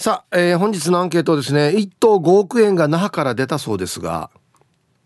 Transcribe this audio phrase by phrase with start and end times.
[0.00, 4.30] さあ、えー、本日のアンケートですね1等5億円が那覇から出たそうですが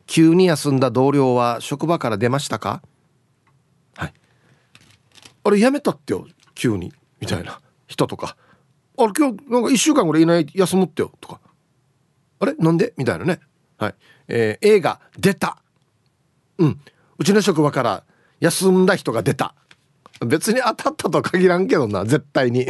[0.07, 2.81] 急に休んだ同僚は職場から出ましたか？
[3.97, 4.15] はい。
[5.43, 8.37] あれ辞めたってよ急にみたいな人とか。
[8.97, 11.41] あれ今日なんか1週間ぐらいいない休むってよとか。
[12.39, 12.95] あれなんで？
[12.97, 13.41] みたいなね。
[13.79, 13.95] はい、
[14.29, 15.59] えー、映画出た。
[16.59, 16.81] うん。
[17.19, 18.05] うちの職場から
[18.39, 19.57] 休んだ人が出た。
[20.25, 22.69] 別に当たったとは限らんけどな絶対に。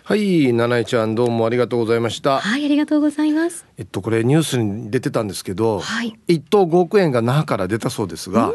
[0.03, 2.39] はい七重ちゃんどうもありがとうございました。
[2.39, 3.65] はいありがとうございます。
[3.77, 8.51] えっとこれニュースに出てたんですけど、はい、1等5億円が那覇から出たそうですが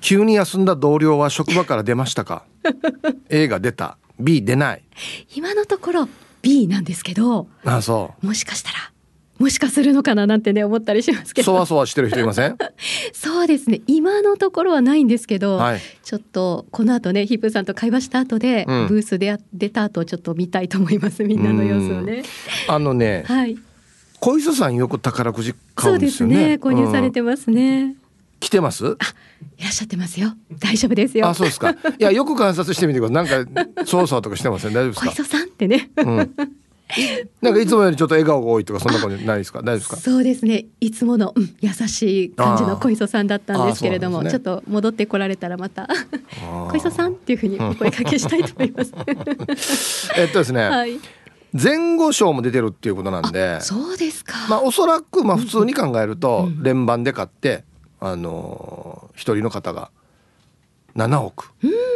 [0.00, 2.44] 急に休んだ同僚は職場から出ましたか
[3.30, 4.82] A が出た B 出ない。
[5.34, 6.08] 今のところ
[6.42, 8.26] B なんですけどあそう。
[8.26, 8.76] もしかしたら
[9.38, 11.46] もしかするのかななんてね思ったりしますけど。
[11.46, 12.56] そわそわしてる人いません？
[13.12, 13.80] そうですね。
[13.88, 22.22] 今のところはないんですけど、はい、ちょっとこの後ねヒップさんと会話した後で、うん、ブースで出た後ちょっと見たいと思いますみんなの様子をね。
[22.68, 23.58] あのね、はい、
[24.20, 26.34] 小磯さんよく宝くじ買うんですよね。
[26.36, 26.54] そうですね。
[26.62, 27.96] 購入されてますね、うん
[28.42, 28.84] 来てます？
[28.86, 28.96] あ
[29.56, 30.34] いらっしゃってますよ。
[30.58, 31.28] 大丈夫ですよ。
[31.28, 31.70] あそうですか。
[31.70, 33.46] いやよく観察してみてください。
[33.46, 34.72] なんか操作とかしてません？
[34.72, 35.06] 大丈夫ですか？
[35.06, 36.16] 小磯さんってね、うん、
[37.40, 39.60] なんかいつもよりちょっと笑顔が多いとかそんなことないですか？
[39.60, 39.96] 大丈夫ですか？
[39.98, 40.64] そうですね。
[40.80, 45.88] いつもの、うん、優しい感じの小磯さんだったんですけれども、ね、ちょっと戻ってこられたらまた。
[46.68, 48.92] 小磯さんっていうふうにお声かけしたいと思います。
[50.18, 50.98] えっとですね、はい。
[51.54, 53.60] 前後賞も出てるっていうことなんで。
[53.60, 54.34] そうですか。
[54.50, 57.64] まあおそらくまあ普通に考えると連番で買って
[58.04, 59.90] あの一人の方が
[60.96, 61.52] 7億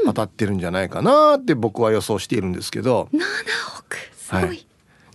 [0.06, 3.08] 当たってるんじゃないかなって僕は予想しているんですけど。
[3.12, 3.18] 7
[3.80, 3.96] 億？
[4.16, 4.66] すごい、はい、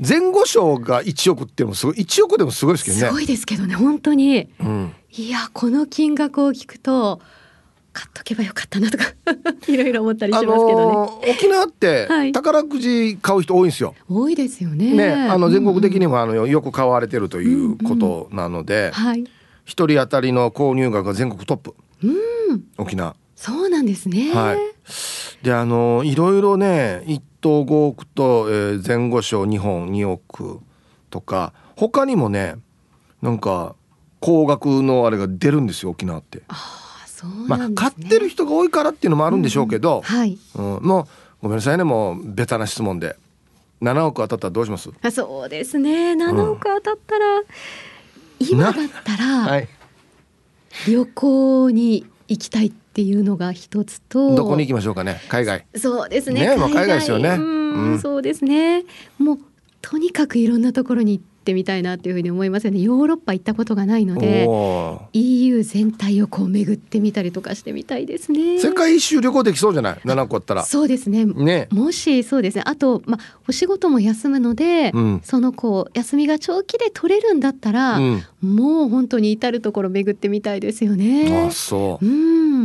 [0.05, 3.07] 前後賞が1億ってもすごい1億でもすごいですけどね。
[3.07, 7.21] すごいですけどね本当に、うん、いやこの金額を聞くと
[7.93, 9.05] 買っとけばよかったなとか
[9.67, 14.93] いろいろ思ったりしますけどね、あのー、沖縄って宝くじ買う人多いんですよ、はい、多いですよね。
[14.93, 19.23] ねあの全国的にもあのよく買われてるということなので、うんうん、はい
[19.71, 23.15] 一人当たりの購入額が全国トップ、うん、沖縄。
[23.37, 24.33] そうなんですね。
[24.33, 24.57] はい。
[25.45, 30.59] であのいろいろね一等5億と、えー、前後賞2本2億
[31.09, 32.55] とか他にもね
[33.21, 33.75] なんか
[34.19, 36.41] 高額のあれが出るんですよ沖縄って。
[36.49, 43.15] ああそうなん、ね、まあ買ってる人が多いからっていうのもあるんでしょうけど、うん、はい、うん、もうごめんなさいねもうベタな質問で。
[43.81, 44.91] 7億当たったらどうします？
[45.01, 46.11] あそうですね。
[46.11, 47.45] 7億当たったら、うん
[48.49, 49.61] 今だったら
[50.87, 55.21] 旅行に行きたいっていうのが一つとどこに行きましょうかね？
[55.29, 55.65] 海外。
[55.75, 57.29] そうですねね海外ですよね。
[57.29, 58.83] うん、そうですね。
[59.17, 59.37] もう
[59.81, 62.79] とにかくいろんなところに行ってみたいなというふうに思いますよね。
[62.79, 64.47] ヨーロッパ行ったことがないので
[65.13, 68.59] EU 全体をこう巡ってみたりとかしてみたいですね。
[68.59, 70.63] 世界一周旅行できそうじゃない？7個あったら。
[70.63, 71.25] そうですね。
[71.25, 71.67] ね。
[71.71, 72.63] もしそうですね。
[72.65, 81.47] あと、まあ、お仕事も休むので、うん、そのこう休みが長期で取れるんだったら、うん、もう本当に至る所巡ってみたいですよね。
[81.47, 82.09] あそう、う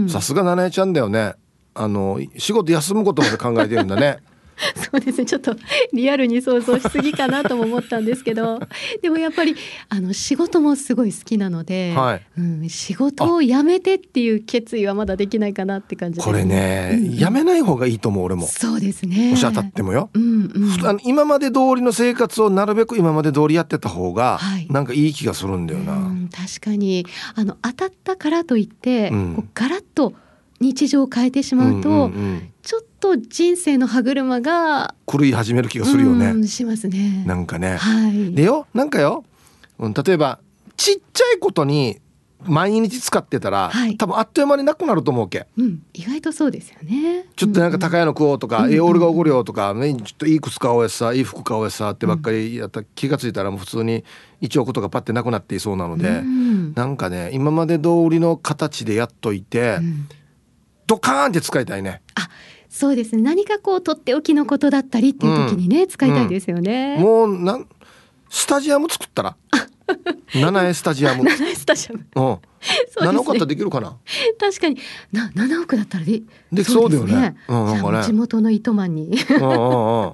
[0.05, 1.35] ん、さすが七重ちゃんだよね。
[1.77, 4.19] あの仕事休むことまで考えてるんだね
[4.91, 5.27] そうですね。
[5.27, 5.55] ちょっと
[5.93, 8.61] リアルに想像しすぎかなとも思ったんですけど。
[9.03, 9.55] でもやっぱり
[9.89, 12.23] あの仕事もすごい好きなので、はい。
[12.39, 17.35] うん、仕事を辞めてっていう決意はまだできないかなって感じですこれね、うん。
[17.35, 18.47] めない方がいいと思う俺も。
[18.47, 19.31] そうですね。
[19.31, 20.87] もし当たってもよ、うんうん。
[20.87, 24.67] あの今まで通りの生活をなるべく今まで通りやってた方が、はい。
[24.71, 27.07] なんかいい気がするんだよな、うん確かに。
[27.35, 29.35] あの当たったからといって、うん。
[29.37, 30.15] こうガラッと
[30.61, 32.49] 日常を変えてしまうと、んんん。
[32.63, 32.87] ちょっと
[33.17, 37.25] 人生の歯車が狂い始める気がするよね、うんしますね。
[37.27, 38.35] なんかね、はい。
[38.35, 39.25] でよなんかよ、
[39.79, 40.41] うん例えば
[40.77, 42.01] ちっちゃいことに
[42.45, 43.97] 毎日使ってたら、はい。
[43.97, 45.47] 多分あっという間になくなると思うけ。
[45.57, 47.25] うん、意外とそうですよね。
[47.35, 54.05] ちょっとなんか高いの食おうとか、うんえ俺がおごるよとか、ね、ちょっといい靴買おうやさいい服買おうやさってばっかりやったら気がついたらもう普通に
[54.43, 56.75] 1億とかパッてなくなっていそうなので、うん。
[56.75, 60.09] なんかね今まで通りの形でやっといて、うん。
[60.87, 62.03] ドカーンって使いたいね。
[62.15, 62.29] あ、
[62.77, 63.23] そうですね。
[63.23, 66.99] 何かこうとっておきのことだったりっていう時にね、使いたいですよね。
[66.99, 67.67] もうなん
[68.29, 69.37] スタジアム作ったら
[70.35, 71.25] 七重スタジアム。
[71.25, 72.01] 七重スタジアム。
[72.01, 72.39] うん、そ
[73.01, 73.97] う7億あったらできるかな？
[74.39, 74.77] 確かに
[75.11, 76.21] な七億だったらで
[76.53, 80.13] できそうだよねですうん地元の糸満にうんうんうん。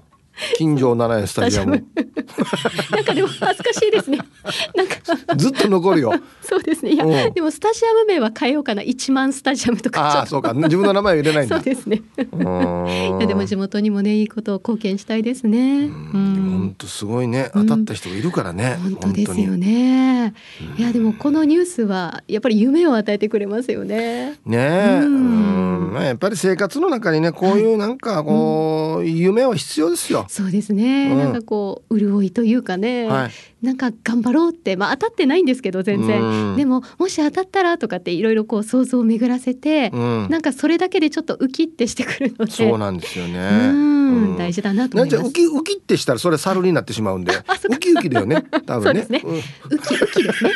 [0.57, 1.73] 近所七重スタジアム。
[2.91, 4.19] なんかでも恥ずかしいですね。
[4.77, 4.97] なんか
[5.37, 6.13] ずっと残るよ。
[6.43, 6.93] そうですね。
[6.93, 8.83] いや、うんでもスタジアム名は変えようかな。
[8.83, 10.03] 一万スタジアムとか。
[10.03, 10.53] ああ、そうか。
[10.55, 11.57] 自分の名前は入れないんだ。
[11.57, 12.03] そうですね。
[12.17, 15.85] いやでも地元にもねいいことを貢献したいですね。
[15.87, 16.75] う本ん。
[16.77, 17.51] 当すごいね。
[17.53, 18.79] 当たった人がいるからね。
[18.83, 20.35] 本当ですよ本ね。
[20.79, 24.35] いやでもこのニュースはやっぱり夢を与えてくれますよね。
[24.47, 25.01] ねえ。
[25.03, 25.93] ううんん。
[25.93, 30.22] まあやっぱり生活の中にね、こういうなんかこう夢は必要ですよ。
[30.29, 31.11] そうですね。
[31.13, 33.31] うんなんかこう潤いというかね、はい。
[33.65, 36.23] なんか頑張ろうってまあ当たってないんですけど全然。
[36.23, 40.29] うんでももし当たったらとかっていろいろこう想像を巡らせて、うん。
[40.29, 42.53] なんかそれだけでちょっとウキってしてくるので。
[42.53, 43.39] そうなんですよね。
[43.39, 45.29] うんうん大事だなと思います。
[45.29, 50.51] ウキウキってしたらそれ猿になってしまうんでウキウキだよね多分ね そうですウキウキですね。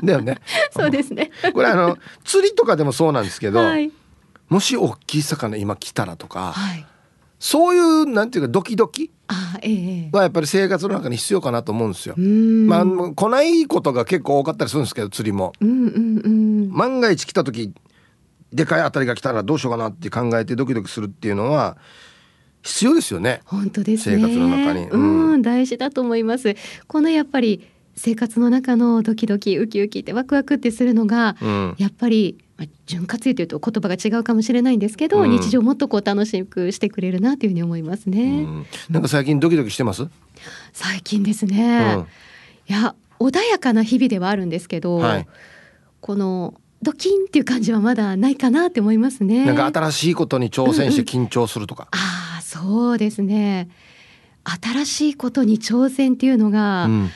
[0.00, 0.38] うん だよね
[0.70, 1.30] そうですね。
[1.52, 3.90] これあの釣りとかでもそうなんですけど、はい。
[4.48, 6.84] もし大きい魚今来たらとかはい。
[7.40, 9.10] そういうなんていうかドキドキ。
[9.32, 12.20] はやっぱり生活の中に必要かなと思うんですよう。
[12.20, 12.66] ん。
[12.66, 15.52] まあ来ないことが結構多かったりするんですけど釣りも。
[15.60, 17.72] 万が一来た時
[18.52, 21.76] でかい当たりが来たらどうしようかなって考えてドキドキするっていうのは
[22.62, 23.40] 必要ですよね。
[23.44, 24.16] 本当ですね。
[24.16, 26.56] 生活の中にううんん、大事だと思います。
[26.88, 27.66] このやっぱり
[27.96, 38.42] 生活の中のドキドキウキウキってワクワクってするのが、うんやっぱりまあ潤滑油というと言葉が違うかもしれないんですけど、うん日常をもっとこう楽しくしてくれるなというふうに思いますうね。
[38.42, 40.06] んなんか最近ドキドキしてます？
[40.74, 41.94] 最近ですね。
[41.96, 42.06] うん
[42.68, 45.26] いや穏やかな日々ではあるんですけど、はい
[46.00, 49.44] このドキンっていう感じはまだないかなって思いますね。
[49.44, 51.88] なんか新しいことに挑戦して緊張するとか。
[51.90, 53.68] ああそうですね
[54.44, 57.10] 新しいことに挑戦っていうのが、うん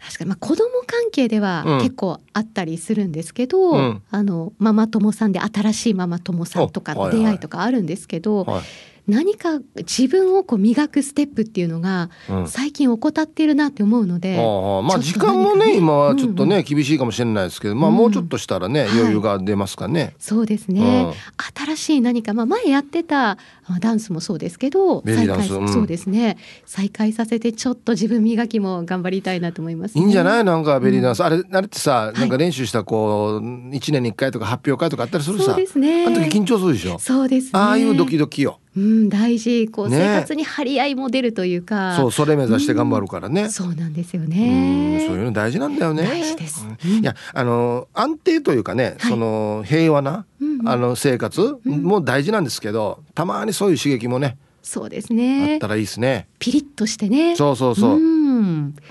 [0.00, 0.30] 確かに。
[0.30, 1.78] まあ子供関係ではうん。
[1.78, 4.02] 結構あったりするんですけど、うん。
[4.10, 8.62] あのママ友さんで新しいママ友さんとか出会いとかあるんですけど、はい
[9.08, 12.48] 何か自分をこう磨くステップっていうのがうん。
[12.48, 18.90] 最近怠っているなって思うので、ああまあ時間もね今はちょっとね、うん厳しいかもしれないですけど、まあうんもうちょっとしたらね、はい。
[18.90, 20.14] 余裕が出ますかね。
[20.18, 21.66] そうですね、うん。
[21.66, 23.38] 新しい何か、まあ、前やってた
[23.68, 25.68] まあダンスもそうですけど再開うん。
[25.68, 26.36] そうですね。
[26.66, 30.44] 再開させてちょっと自分磨きも頑張りたいなと思います、ね、いいんじゃない？
[30.44, 31.26] なんかベリーダンス、うん。
[31.26, 32.18] あれあれってさ、い。
[32.18, 35.44] なんか練習したこう一年に一回とか発表会とかあったりするさ。
[35.44, 36.06] そうですね。
[36.06, 37.50] あの時緊張するでしょ、そうですね。
[37.54, 39.68] ああいうドキドキよ、うん、大事。
[39.68, 39.98] こう、ね。
[39.98, 41.96] 生活に張り合いも出るというか。
[41.96, 46.04] そうそれ目指して頑張るからね、そうなんですようんねそういうの大事なんだよね。
[46.04, 46.64] 大事です。
[46.84, 46.98] うん。
[47.00, 49.10] いやあの安定というかね、はい。
[49.10, 50.68] その平和な、うんうん。
[50.68, 51.82] あの生活うん。
[51.82, 56.28] も大事なんですけど、たまにそういう刺激もねそうですあねったらいいですね。
[56.38, 57.36] ピリッとしてね。
[57.36, 58.17] そうそうそう、ん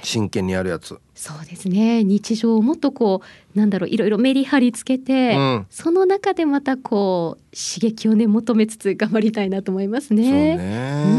[0.03, 0.99] 真剣にやるやつ。
[1.15, 2.03] そうですね。
[2.03, 3.21] 日常をもっとこ
[3.55, 5.67] うなんだろういろいろメリハリつけて、うん。
[5.69, 10.57] その中でまたこう刺激をね求めつつ頑張りたいなと思いますそうね。
[10.57, 11.09] ね、う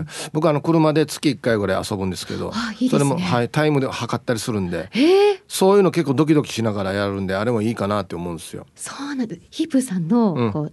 [0.00, 0.06] ん。
[0.32, 2.90] 僕あの車で月1回ぐらい遊ぶんですけどあいいね。
[2.90, 8.66] それも、はい、タイムで測ったりするんでええそういうの結構ドキドキしながらやるんであれもいいかなって思うんですよ。
[8.74, 9.40] そうなんです。
[9.50, 10.52] ヒップさんの、うん。
[10.52, 10.72] こう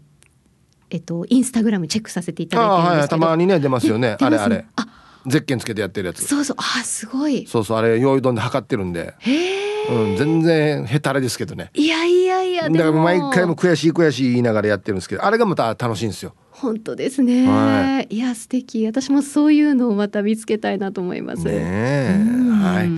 [0.90, 4.16] えっとインスタグラムチェックさせていただいてるんですけど、たまにね出ますよね。
[4.18, 4.66] 出ますあれあれ。
[4.76, 4.88] あ
[5.28, 6.26] ゼッケンつけてやってるやつ。
[6.26, 6.58] そうそう。
[6.60, 7.46] あすごい。
[7.48, 11.70] そうそうあれ用意どんで測ってるんで、へえ、うん、全然へたれですけどね。
[11.74, 16.34] いやいやいやだから毎回も悔しい悔しい言いながらやってるんですけどあれがまた楽しいんですよ。
[16.52, 18.18] 本当ですね。、はい。
[18.18, 18.86] や素敵。
[18.86, 21.44] 私もそういうのをまた見つけたいなと思います。
[21.46, 22.24] ね
[22.62, 22.90] はい。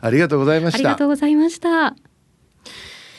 [0.00, 1.94] ありがとうございまありがしたとうございました。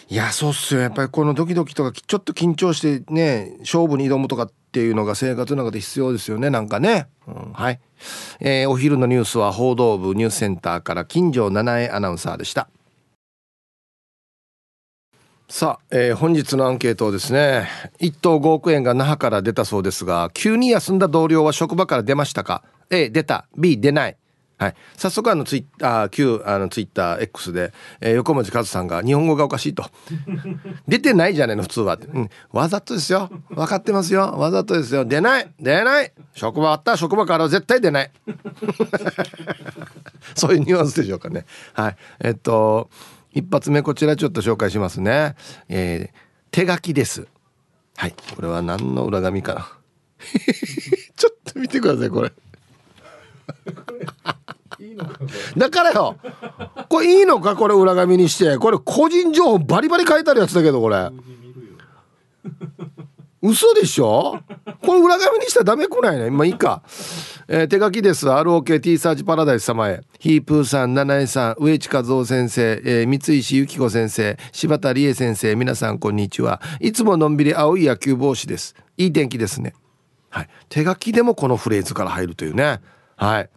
[0.10, 0.82] いやそうっすよ。
[0.82, 6.50] やっぱりこのドキドキとかちょっと緊張してね勝負に挑むとかっていうのが生活の中で必要ですよね。
[6.50, 7.82] なんかね、うん、はい、
[8.40, 12.70] えー、お昼のニュースは報道部ニュースセンターから金城七重アナウンサーでした。
[15.50, 17.68] さあ、えー、本日のアンケートですね。
[18.00, 23.50] 1等5億円が那覇から出たそうですが急に休んだ同僚は職場から出ましたか？A 出た。
[23.58, 24.18] B 出ない。
[24.62, 29.86] はい、早速あのツイッター旧あのツイッター X で、えー、横文字和さんが日本語がおかしいと。
[30.88, 33.32] 出てないじゃないの普通は、うん、わざとですよ。
[33.50, 34.36] 分かってますよ。
[34.38, 35.04] わざとですよ。
[35.04, 35.52] 出ない。
[35.60, 36.14] 出ない。
[36.36, 36.96] 職場あった。
[36.96, 38.12] 職場からは絶対出ない。
[40.38, 41.48] そういうニュアンスでしょうかね。
[41.74, 41.96] はい。
[42.20, 42.92] えっと
[43.34, 45.34] 一発目こちらちょっと紹介しますね、
[45.70, 46.16] えー、
[46.52, 47.26] 手書きです。
[47.96, 48.14] はい。
[48.36, 49.72] これは何の裏紙かな。
[51.18, 52.32] ちょっと見てくださいこれ。
[55.58, 56.18] だからよ。
[56.90, 58.58] これいいのかこれ裏紙にして。
[58.58, 61.10] これ個人情報バリバリ書いてあるやつだけどこれ。
[63.44, 64.40] 嘘でしょ？
[64.82, 66.30] これ裏紙にしたらダメくないね。
[66.30, 66.84] まあいいか、
[67.48, 68.28] えー、手書きです。
[68.28, 70.02] ROKT サーチパラダイス様へ。
[70.20, 76.62] ヒープーさん七重さん植地和夫先生、えー、三石由紀子先生柴田理恵先生皆さんこんにちは。
[76.80, 78.76] いつものんびり青い野球帽子です。
[78.98, 79.74] いい天気ですね。
[80.30, 80.50] はい。
[80.70, 82.80] 手書きでもこのフレーズから入るというね。
[83.16, 83.50] はい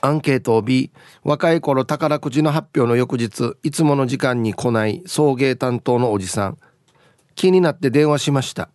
[0.00, 0.90] アンケートを B
[1.24, 6.58] 若い頃宝くじの発表の翌日いつもの時間に来ない送迎担当のおじさん。
[7.34, 8.68] 気になって電話しました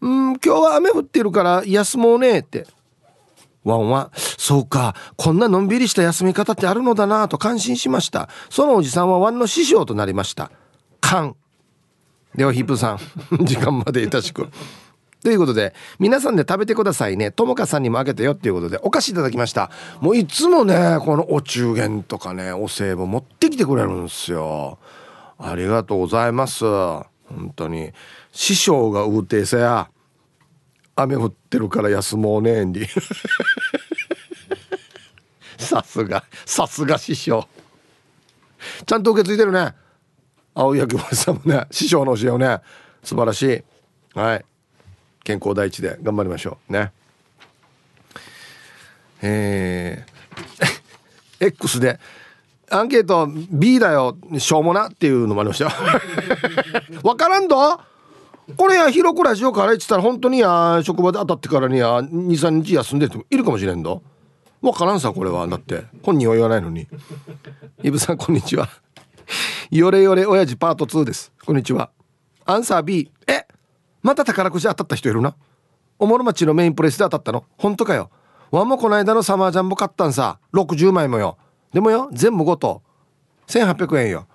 [0.00, 2.66] うん今日は雨降ってるから休もうねって。
[3.64, 8.28] ワンはそうかこんなのんびりした休み方ってあるのだなと感心しました。
[8.50, 10.50] そのおじさんはワンの師匠となりました。
[11.00, 11.36] 勘
[12.34, 12.98] ではヒップさん
[13.44, 14.48] 時間までいたしく。
[15.22, 17.32] ということで皆さんで食べてくださいね。
[17.32, 19.70] ともかさんにもあげてよっていうことでお菓子いただきました。
[20.00, 24.78] もういつもねこのお中元とかねお歳暮持ってきてくれるんですよ。
[25.38, 26.64] ありがとうございます。
[26.64, 27.92] 本当に。
[28.32, 29.90] 師匠がうてさや
[30.94, 32.86] 雨降ってるから休もうねんり
[35.58, 37.46] さすがさすが師匠。
[38.86, 39.74] ちゃんと受け継いでるね。
[40.54, 42.60] 青柳森さんもね師匠の教えをね。
[43.02, 44.18] 素晴らしい。
[44.18, 44.44] はい。
[45.28, 46.72] 健康第一で頑張りましょう。
[46.72, 46.90] ね。
[49.20, 52.00] えー、 X で
[52.70, 54.16] アンケート B だよ。
[54.38, 55.70] しょうもなっていうのもありましたよ。
[57.04, 57.78] わからんど？
[58.56, 64.02] これや広くラジオから言ってたら本当にや職場で当たってからにや23日休んでる人もいるかもしれんど。
[64.62, 65.46] わからんさこれは。
[65.46, 66.88] だって本人は言わないのに。
[67.82, 68.70] イブさんこんにちは。
[69.70, 71.32] よれよれ親父パート2です。
[71.44, 71.90] こんにちは。
[72.46, 73.44] アンサー B え？
[74.02, 75.34] また宝くじ当たった人いるな。
[75.98, 77.44] おもろ町のメインプレスで当たったの。
[77.56, 78.10] 本当かよ。
[78.50, 80.38] ワンもこの間のサマージャンボ買ったんさ。
[80.54, 81.36] 60枚もよ。
[81.72, 82.82] でもよ全部ごと。
[83.48, 84.26] 1800円よ。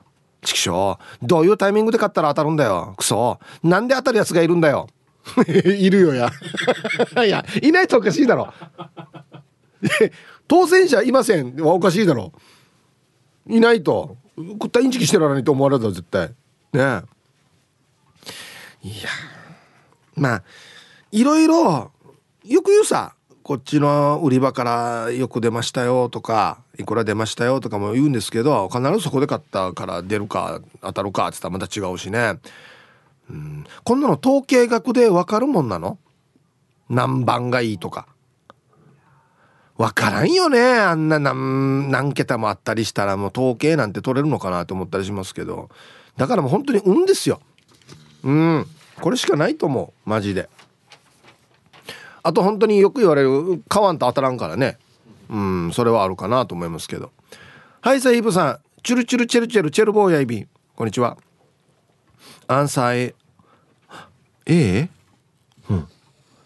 [0.42, 1.26] ちくしょう。
[1.26, 2.94] どういうタイミングで買ったら当たるんだよ。
[2.98, 4.88] クソなんで当たるやつがいるんだよ。
[5.48, 6.30] いるよや。
[7.26, 8.54] いやいないとおかしいだろ。
[10.48, 11.56] 当選者いません。
[11.62, 12.34] はおかしいだろ。
[13.48, 14.18] いないと。
[14.38, 16.34] 食ったインチキしてらないと思われた絶対。
[16.74, 17.02] ね
[18.82, 19.10] いや
[20.16, 20.44] まあ
[21.12, 21.92] いろいろ
[22.44, 32.40] よく言うさこっちの売り場からよく出ましたよとかいくら出ましたよとかも言うんですけど必ずそこで買ったから出るか当たるかって言ったらまた違うしね。
[33.30, 33.66] うん。
[33.84, 35.98] こんなの統計学で分かるもんなの？
[36.90, 38.08] 何番がいいとか。
[39.78, 45.70] 分からんよねあんな何何桁もあったりしたらもう統計なんて取れるのかなと思ったりしますけど。
[46.16, 47.42] だからもう本当に運ですよ。
[48.24, 48.68] うん。
[49.04, 50.10] これしかないと思う。
[50.10, 50.48] マジで。
[52.24, 54.78] あと本当によく言われる買わんと当たらんからね。
[55.30, 57.12] うんそれはあるかなと思いますけど。
[57.82, 58.60] はいさイブさん。
[58.82, 60.48] チュルチュルチェルチェルチェルボーヤイビー。
[60.78, 61.18] こんにちは。
[62.48, 63.16] アンサー A
[64.46, 64.90] ええ？
[65.70, 65.88] うん。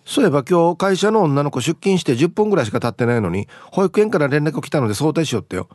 [0.04, 5.70] そういえば今日会社の女の子出勤して10分ぐらいしか経ってないのに保育園から連絡来たので早退しよってよ。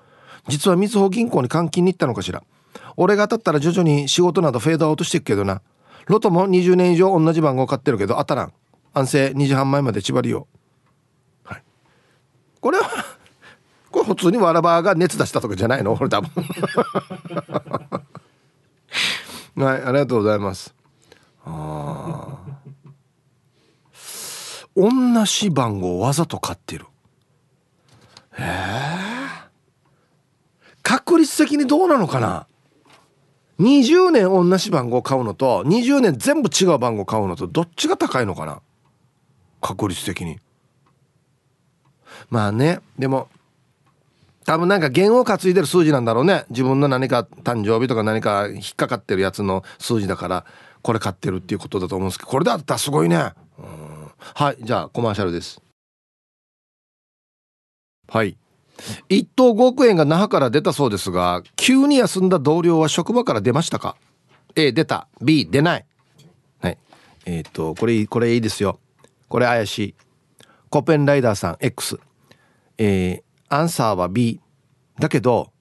[0.48, 2.42] 実はみずほ銀行に監禁に行ったのかしら。
[2.96, 5.62] 俺が当たったら徐々に仕事などフェードアウトしていくけどな。
[6.06, 8.52] ロトも20年以上同じ番号買ってるけど当たらん。
[8.94, 10.46] 安静2時半前まで縛りよ
[11.44, 11.62] はい。
[12.60, 12.88] これは
[13.90, 15.96] これ普通にわらばが熱出したとかじゃないの？
[15.96, 16.30] こ れ多分。
[19.64, 20.74] はいありがとうございます。
[21.44, 22.38] ああ
[24.74, 24.90] 同
[25.26, 26.86] じ番号わざと買ってる。
[28.38, 28.46] へえ
[30.82, 32.46] 確率的にどうなのかな？
[33.62, 38.60] 20年同じ番号買うのと20年全部違う番号買うのとどっちが高いのかな？
[39.60, 40.40] 確率的に。
[42.28, 43.28] まあねでも
[44.44, 46.44] 多分なんか弦を担いでる数字なんだろうね。
[46.50, 50.44] 自分の何か誕生日とか何か引っかかってるやつの数字だから
[50.82, 53.32] これ買ってるっていうことだと思うんですけどこれだったらすごいね、
[54.34, 55.62] はいじゃあコマーシャルです。
[58.08, 58.36] はい。
[59.08, 63.96] 1等5億円が那覇から出たそうですが急に休んだ同僚は職場から出ましたか
[64.54, 65.08] ？A 出た。
[65.20, 65.86] B 出ない。
[66.60, 66.78] はい。
[67.26, 68.78] えっ、とこれこれいいですよ。
[69.28, 69.94] これ怪しい。
[70.68, 71.98] コペンライダーさん X
[72.78, 74.40] えー、アンサーは B
[74.98, 75.52] だけど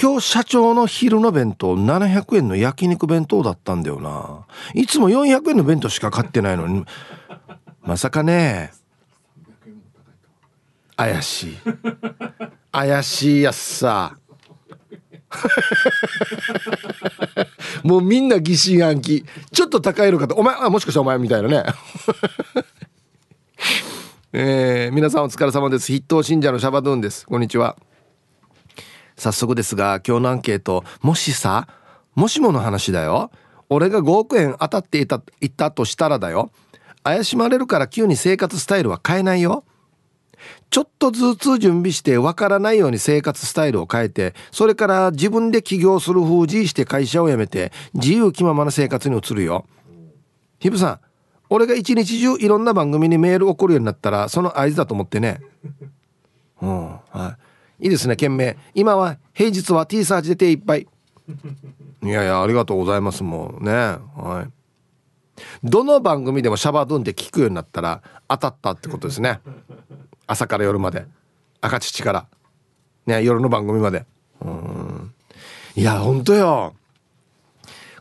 [0.00, 4.46] 今日社長の昼の弁当700円の焼肉弁当だったんだよな。
[4.74, 6.84] いつも400円の弁当しか買ってないのに。
[7.80, 8.72] まさかね。
[10.96, 11.58] 怪しい。
[12.72, 14.16] 怪しいやつさ。
[17.82, 19.24] もうみんな疑心暗鬼。
[19.52, 20.34] ちょっと高いのかと。
[20.34, 21.64] お前あもしかしてお前みたいなね。
[24.32, 25.92] えー、皆さんお疲れ様です。
[25.92, 27.26] 筆頭信者のシャバドゥンです。
[27.26, 27.76] こんにちは。
[29.16, 30.84] 早速ですが今日のアンケート。
[31.02, 31.68] もしさ
[32.14, 33.30] もしもの話だよ。
[33.68, 36.50] 俺が5億円当たっていたいたとしたらだよ。
[37.04, 39.64] 怪しまれるから急に生活スタイルは変えないよ。
[40.70, 49.64] ちょっとずつ準備してわからないように生活スタイルを変えてそれから自分で起業する封じして会社を辞めて自由気ままな生活に移るよ。
[50.58, 51.00] ヒブさん
[51.48, 55.40] 俺が一日中いろんな番組にメール送るようになったらその合図だと思ってね。
[56.60, 57.36] うんは
[57.80, 57.84] い。
[57.84, 60.88] いいですね件名今は平日は T サーチで手いっぱい
[62.02, 63.64] いやいやありがとうございますもう。
[63.64, 64.52] ねはい。
[65.62, 69.40] どの番組でもシャバドゥンって聞くようになったら当たったってことですね。
[70.26, 71.06] 朝から夜まで。
[71.60, 72.26] 赤乳から。
[73.06, 74.04] ね夜の番組まで。
[74.40, 75.14] うん。
[75.74, 76.74] いやほんとよ。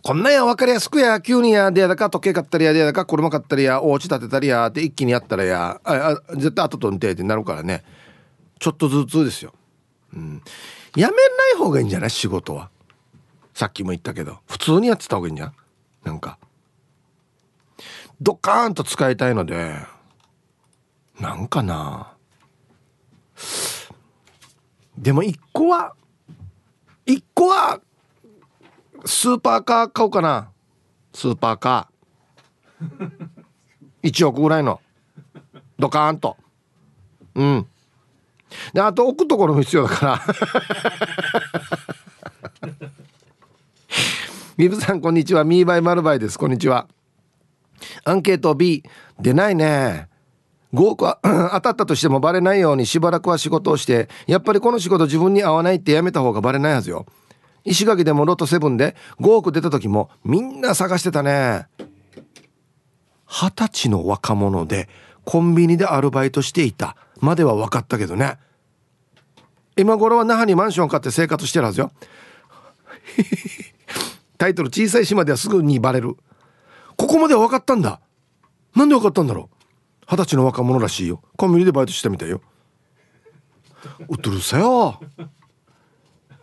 [0.01, 1.19] こんなや分かりやすくや。
[1.19, 3.81] 急にやでやだか時計買ったりやでやだか車買ったりや。
[3.81, 4.67] お家建てたりや。
[4.67, 5.81] って一気にやったらや。
[5.83, 7.83] ああ絶対後とんてってなるからね。
[8.59, 9.53] ちょっとずつですよ、
[10.13, 10.41] うん、
[10.95, 11.21] やめな
[11.55, 12.09] い方がいいんじゃない？
[12.09, 12.69] 仕事は。
[13.53, 14.39] さっきも言ったけど。
[14.47, 15.53] 普通にやってた方がいいんじゃん？
[16.05, 16.37] なんか。
[18.21, 19.75] ドカーンと使いたいので。
[21.19, 22.14] なんかな。
[24.97, 25.93] でも一個は
[27.05, 27.81] 一個は
[29.05, 30.49] スーパーカー買おうかな。
[31.13, 33.29] スーパーカー。
[34.09, 34.81] 1億ぐらいの。
[35.77, 36.37] ドカーンと。
[37.35, 37.67] うん。
[38.73, 40.21] であと置くところも必要だから。
[44.57, 45.43] ミブさんこんにちは。
[45.43, 46.39] ミーバイマルバイです。
[46.39, 46.87] こんにちは。
[48.05, 48.83] アンケート B
[49.19, 50.07] 出ないね
[50.75, 51.19] 5億は
[51.53, 57.05] 当たったとしてもバレないようにしばらくは仕事をしてやっぱりこの仕事自分に合わないってやめた方がバレないはずよ。
[57.63, 61.67] 石垣でもロト7で5億出た時もみんな探してたね。
[63.25, 64.87] 二十歳の若者で
[65.23, 66.95] コンビニでアルバイトしていた。
[67.21, 68.37] までは分かったけどね。
[69.77, 71.91] 今頃は那覇にマンション買って生活してるはずよ。
[74.37, 76.17] タイトル小さい島ではすぐにバレる。
[76.97, 77.99] ここまでは分かったんだ。
[78.75, 79.54] なんで分かったんだろう。
[80.07, 81.21] 二十歳の若者らしいよ。
[81.35, 82.41] コンビニでバイトしてみたよ。
[84.07, 84.99] うとるせよ。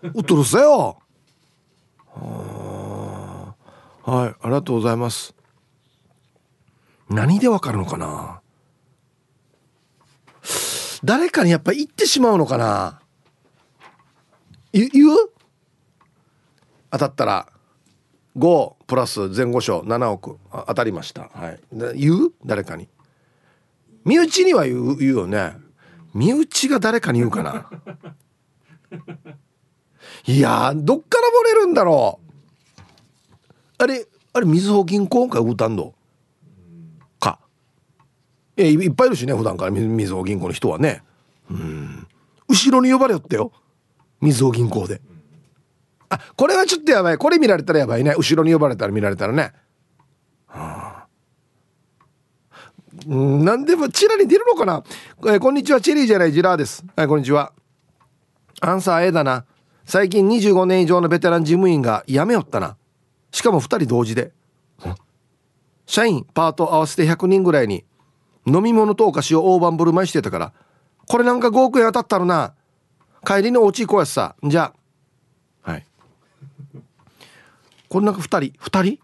[0.02, 0.98] うとるせよ。
[2.14, 3.54] は
[4.04, 5.34] いありがとうございます。
[7.08, 8.40] 何でわかるのかな？
[11.04, 13.00] 誰かにやっぱ言ってしまうのかな？
[14.72, 14.90] 言う？
[16.90, 17.48] 当たったら。
[18.36, 20.38] 5プラス前後賞7億。
[20.50, 21.28] 当たりました。
[21.34, 21.60] はい。
[21.96, 22.32] 言う？
[22.44, 22.88] 誰かに。
[24.04, 25.56] 身内には言う言うよね。
[26.14, 27.70] 身内が誰かに言うかな。
[30.26, 32.20] いやどっから漏れるんだろ
[33.78, 33.82] う。
[33.82, 35.94] あれあれみずほ銀行か歌んの？
[37.18, 37.38] か。
[38.56, 41.02] えいっぱいいるしね普段からみずほ銀行の人はね。
[41.50, 42.06] うん。
[42.48, 43.52] 後ろに呼ばれよったよ。
[44.20, 45.00] みずほ銀行で。
[46.08, 47.18] あこれはちょっとやばい。
[47.18, 48.14] これ見られたらやばいね。
[48.16, 49.52] 後ろに呼ばれたら見られたらね。
[50.46, 50.81] はあ
[53.08, 54.82] ん何でもチラに出るのかな、
[55.24, 55.80] えー、こんにちは。
[55.80, 56.84] チェリーじゃないジラーです。
[56.96, 57.52] はいこんにちは。
[58.60, 59.44] アンサー A だな。
[59.84, 62.76] 最近25年以上のベテラン事務員が辞めよったな。
[63.32, 64.32] しかも2人同時で。
[65.86, 67.84] 社員パート合わせて100人ぐらいに
[68.46, 70.52] 飲み物とお菓子を大盤振る舞いしてたから。
[71.06, 72.54] これなんか5億円当たったらな。
[73.24, 74.36] 帰りのお家行こうやさ。
[74.42, 74.72] じゃ
[75.64, 75.70] あ。
[75.70, 75.86] はい。
[77.88, 78.38] これなんか2人。
[78.58, 78.98] 2人？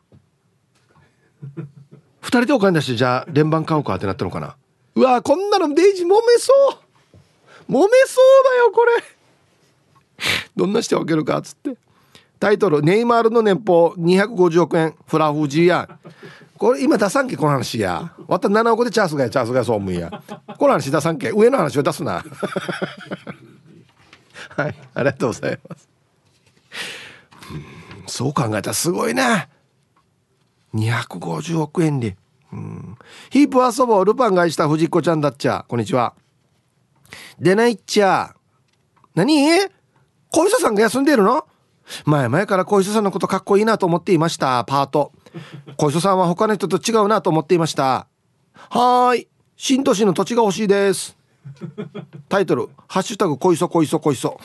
[2.29, 4.55] 2人でお金出してじゃあ連番買うかってなったのかな？
[4.95, 6.53] うわこんなのデイジ揉めそ
[7.69, 7.73] う。
[7.73, 8.93] 揉めそうだよこれ。
[10.55, 11.75] どんなして分けるかっつって。
[12.39, 14.95] タイトル「ネイマールの年俸250億円。
[15.07, 15.89] フラフジや」
[16.59, 18.13] これ今出さんけこの話や。
[18.27, 20.23] わた7億でチャースがやチャースがそう思んや。
[20.59, 21.31] この話出さんけ。
[21.31, 22.23] 上の話を出すな。
[24.57, 25.89] はいありがとうございます。
[28.07, 29.49] そう考えたらすごいね
[30.75, 32.17] 250億円で。
[32.53, 32.97] うん。
[33.31, 35.65] ヒープ遊ぼうルパンがした藤子ちゃんだっちゃ。
[35.69, 36.15] こんにちは。
[37.39, 38.35] 出ないっちゃ。
[39.15, 39.59] 何？
[40.31, 41.47] 小磯さんが休んでるの？
[42.05, 44.65] 前々から小磯さんのことかっこいいなと思っていました。
[44.65, 45.13] パート。
[45.77, 48.07] 小磯さんは他の人と違うなと思っていました。
[48.55, 49.29] はーい。
[49.57, 51.17] 新都市の土地が欲しいです。
[52.29, 54.39] タイトル「ハッシュタグ小磯小磯小磯」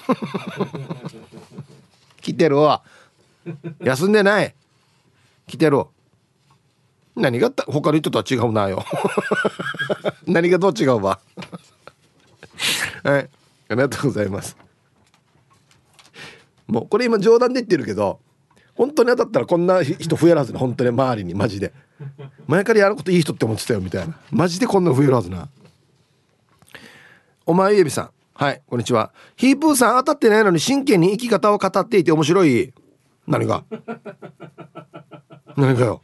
[2.22, 2.82] 来てるわ。
[3.82, 4.56] 休んでない。
[5.48, 5.86] 来てる
[7.16, 8.84] 何が他の人とは違うなよ。
[10.26, 11.20] 何がどう違うわ。
[13.04, 13.30] はい。
[13.70, 14.58] ありがとうございます。
[16.68, 18.20] もうこれ今冗談で言ってるけど
[18.74, 20.60] 本当に当たったらこんな人増えるはずな。
[20.60, 21.36] 本当に周りに。
[21.36, 21.74] マジで。
[22.48, 24.18] 前からやることいい人って思ってたよみたいな。
[24.32, 25.50] マジでこんな増えるはずな。
[27.46, 28.10] お前ゆびさん。
[28.34, 28.62] はい。
[28.68, 29.12] こんにちは。
[29.36, 32.74] ヒープーさん当たってないのに真剣に生き方を語っていて面白い。
[33.28, 33.64] 何が？
[35.56, 36.02] 何かよ？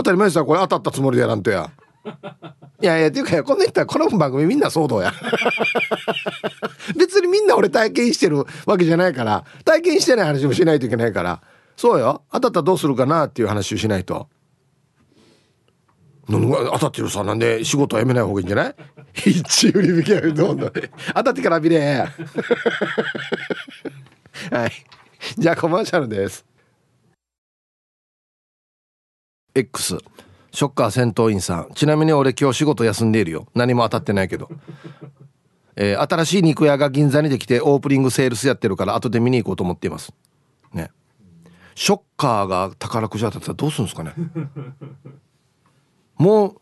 [0.00, 1.70] 当たり前ですよこれ当たったつもりでやらんとや。
[2.82, 5.12] いやいやっていうかこの人はこの番組みんな騒動や。
[6.96, 11.42] 別にみんな俺体験してるわけじゃないから体験してない話もしないといけないから。
[11.76, 12.22] そうよ。
[12.32, 14.28] 当たったらどうするかなっていう話をしないと。
[16.28, 18.74] 当たってるさなんで仕事は辞めない方がいいんじゃない？
[19.30, 20.72] 一売り引きやるどんどん
[21.14, 22.06] 当たってから見れ
[24.50, 24.72] はい。
[25.36, 26.44] じゃあコマーシャルです。
[29.60, 29.98] X
[30.52, 31.72] ショッカー戦闘員さん。
[31.74, 33.46] ちなみに俺今日仕事休んでいるよ。
[33.54, 34.48] 何も当たってないけど。
[35.76, 40.12] えー、新しい肉屋が銀座にできてオープニングセールスやってるから後で見に行こうと思っています。
[40.72, 40.90] ね。
[41.74, 44.12] ショッカーが宝くじ当たったらどうするんですかね。
[46.18, 46.60] もう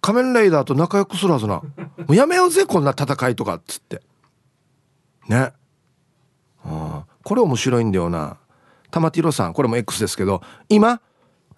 [0.00, 1.54] 仮面ライダーと仲良くするはずな。
[1.56, 1.62] も
[2.10, 4.02] うやめようぜこんな戦いとかっつって。
[5.28, 5.52] ね。
[6.64, 8.36] あこれ面白いんだよな。
[8.90, 11.00] 玉ティロさんこれも X ですけど今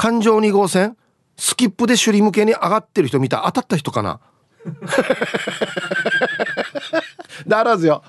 [0.00, 0.96] 環状2号線？
[1.36, 3.42] スキップで首里向けに上がってる人見た。
[3.44, 4.18] 当たった人かな？
[7.46, 8.02] だらずよ。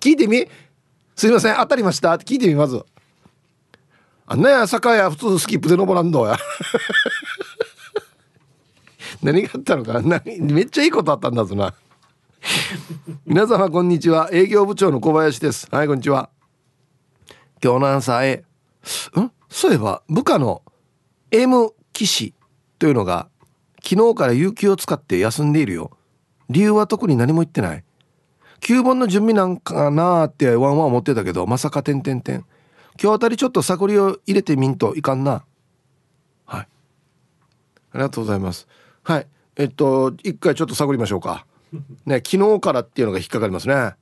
[0.00, 0.46] 聞いてみ？
[1.14, 1.56] すいません。
[1.56, 2.12] 当たりました。
[2.12, 2.78] って聞いてみます
[4.26, 6.36] あんなや坂や普通スキップで登らんどや。
[9.22, 10.02] 何があったのか？
[10.26, 11.72] めっちゃいいことあったんだぞな。
[13.24, 14.28] 皆様こんにちは。
[14.30, 15.68] 営業部長の小林です。
[15.70, 16.28] はいこんにちは。
[17.64, 18.44] 今日のアンサー A
[19.18, 19.32] ん？
[19.48, 20.60] そういえば部下の
[21.36, 22.34] M 騎士
[22.78, 23.28] というのが
[23.82, 25.90] 昨日から有給を使って休んでいるよ。
[26.48, 27.84] 理由は特に何も言ってない。
[28.60, 32.46] 9本の準備なんかなーってワンワン思ってたけどまさか点点点
[33.00, 35.44] 今日あたりちょっと探りを入れてみんといかんな。
[36.46, 36.60] はい。
[36.60, 36.66] あ
[37.94, 38.66] りがとうございます。
[39.02, 39.26] はい。
[39.56, 41.44] えっと一回ちょっと探りましょうか。
[42.06, 43.94] ね昨日からっていうのが引っかかりますね。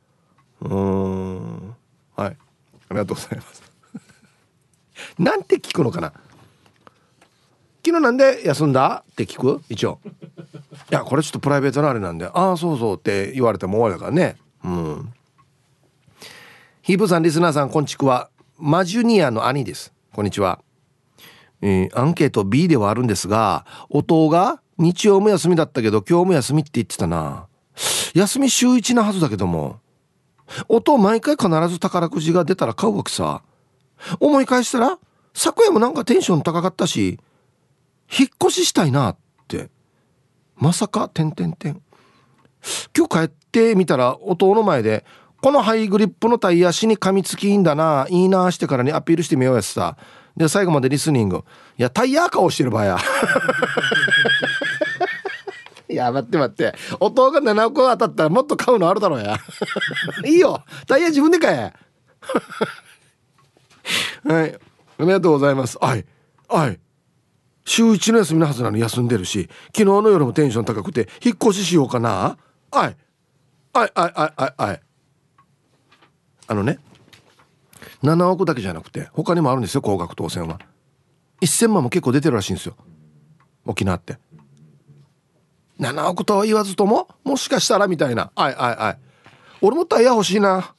[0.61, 1.75] うん。
[2.15, 2.27] はい。
[2.27, 2.31] あ
[2.91, 3.63] りがとうございます。
[5.19, 6.13] なんて聞くのかな
[7.85, 9.05] 昨日なんで休んだ？
[9.11, 9.63] って聞く？
[9.69, 10.01] 一応。
[10.05, 10.09] い
[10.89, 12.25] やこれちょっとプライベートなあれなんで。
[12.25, 14.37] ああそうそうって言われても終わりだからね。
[14.65, 15.13] うん。
[16.81, 18.31] ヒープさんリスナーさんこんちくは。
[18.59, 19.93] マジュニアの兄です。
[20.13, 20.61] こんにちは、
[21.61, 27.49] えー、アンケート B ではあるんですが音が日曜も休みだったけど今日も休みって言ってたな。
[28.15, 29.81] 休み週1なはずだけども。
[30.69, 33.43] 音毎回必ず宝くじが出たら買うわけさ。
[34.21, 34.99] 思い返したら
[35.35, 37.19] 昨夜もなんかテンション高かったし
[38.17, 39.17] 引っ越ししたいなっ
[39.49, 39.71] て。
[40.57, 41.09] まさか？
[41.09, 41.83] てんてんてん。
[42.97, 45.05] 今日帰ってみたら音の前で
[45.43, 48.07] このハイグリップのタイヤ足に噛みつきいいんだな。
[48.09, 49.97] いいなしてからにアピールしてみようやつさ。
[50.37, 51.45] で最後までリスニング。
[51.77, 52.99] いやタイヤ顔してる場合や。
[55.87, 56.75] いや待って待って。
[56.99, 59.37] 音が7億当たったらもっと買うのあるだろうや。
[60.25, 60.65] いいよ。
[60.87, 61.73] タイヤ自分で買え。
[64.33, 64.55] はい。
[64.55, 64.59] あ
[65.01, 65.77] りがとうございます。
[65.81, 66.07] はい。
[66.49, 66.81] はい。
[67.65, 72.37] 週1の休みのはずなのに休んでるし昨日の夜もテンション高くて引っ越ししようかな。
[72.71, 72.97] はい
[73.73, 74.81] はいはいはいはいはい。
[76.47, 76.79] あのね
[78.03, 80.61] 7億だけじゃなくて他にもあるんですよ高額当選は。
[81.41, 82.77] 1000万も結構出てるらしいんですよ。
[83.65, 84.19] 沖縄って。
[85.81, 88.31] 7億とは言わずとももしかしたらみたいな。
[88.37, 88.99] はいはいはい。
[89.63, 90.75] 俺もタイヤ欲しいな。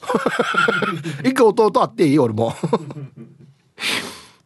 [1.24, 2.18] 一回弟会っていい？
[2.18, 2.54] 俺も。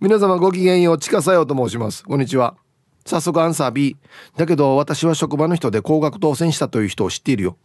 [0.03, 2.03] 皆様ごきげんよう近さよと申します。
[2.03, 2.57] こんにちは。
[3.07, 3.97] 早速アンサー B
[4.37, 7.57] だけど私は職場の人で高額当選したという人を知っているよ。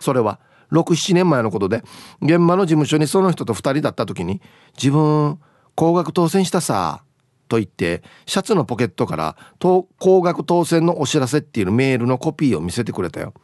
[0.00, 0.40] それは
[0.72, 1.82] 67年前のことで
[2.22, 4.40] 現場の事務所にその人と2人だった時に
[4.78, 5.38] 自分
[5.74, 7.04] 高額当選したさ
[7.48, 13.34] と言ってシャツのポケットから高額当選のお知らせっていうメールのコピーを見せてくれたよ。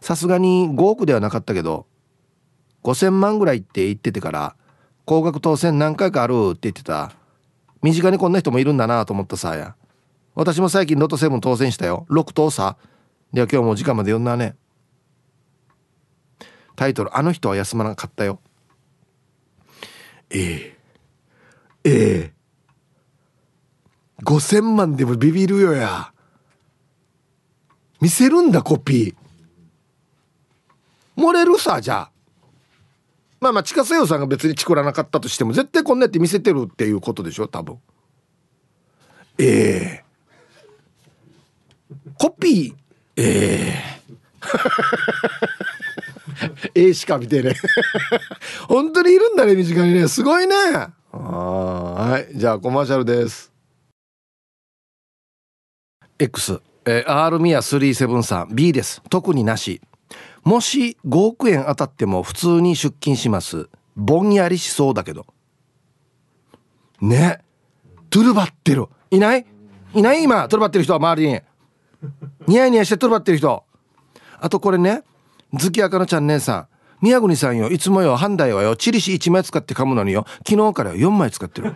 [0.00, 1.86] さすがに5億ではなかったけど
[2.82, 4.56] 5,000万ぐらいって言っててから
[5.04, 7.12] 高額当選何回かあるって言ってた。
[7.82, 9.74] 身近にこんな人もいるんだなと思ったさや。
[10.34, 12.06] 私も最近ロト7当選したよ。
[12.10, 12.76] 6等さ
[13.32, 14.56] では今日も時間まで読んだね。
[16.76, 18.40] タイトル「あの人は休まなかったよ」
[20.30, 20.78] ええ。
[21.84, 22.32] ええ。
[24.22, 26.12] 5000万でもビビるよや。
[28.00, 29.14] 見せるんだコピー。
[31.16, 32.13] 漏れるさじゃあ。
[33.44, 37.78] まあまあ近瀬洋さんが別にチクらなかったとしても絶対こんなやって見せてるっていうことでしょ多分。
[39.36, 40.04] ええ。
[42.16, 42.74] コピー。
[43.16, 44.00] ええ。
[46.74, 47.54] ええしか見てね
[48.66, 50.08] 本当にいるんだね身近にね。
[50.08, 50.54] すごいね。
[51.12, 52.28] あはい。
[52.34, 53.52] じゃあコマーシャルです。
[56.18, 59.02] X えー、R ミア373 B です。
[59.10, 59.82] 特になし。
[60.44, 63.68] もし5億円当たっても普通に出勤します。
[63.96, 65.26] ぼんやりしそうだけど。
[67.00, 67.40] ね。
[68.10, 68.86] トゥルバってる。
[69.10, 69.46] いない？
[69.94, 70.22] いない？
[70.22, 71.40] 今トゥルバってる人周りに。
[72.46, 73.64] ニヤニヤしてトゥルバってる人。
[74.38, 75.02] あとこれね。
[75.58, 76.68] 月明のちゃん姉さん。
[77.00, 77.70] 宮国さんよ。
[77.70, 78.16] いつもよ。
[78.16, 78.76] 半台はよ。
[78.76, 80.26] チリシ1枚使って噛むのによ。
[80.46, 81.74] 昨日から4枚使ってる。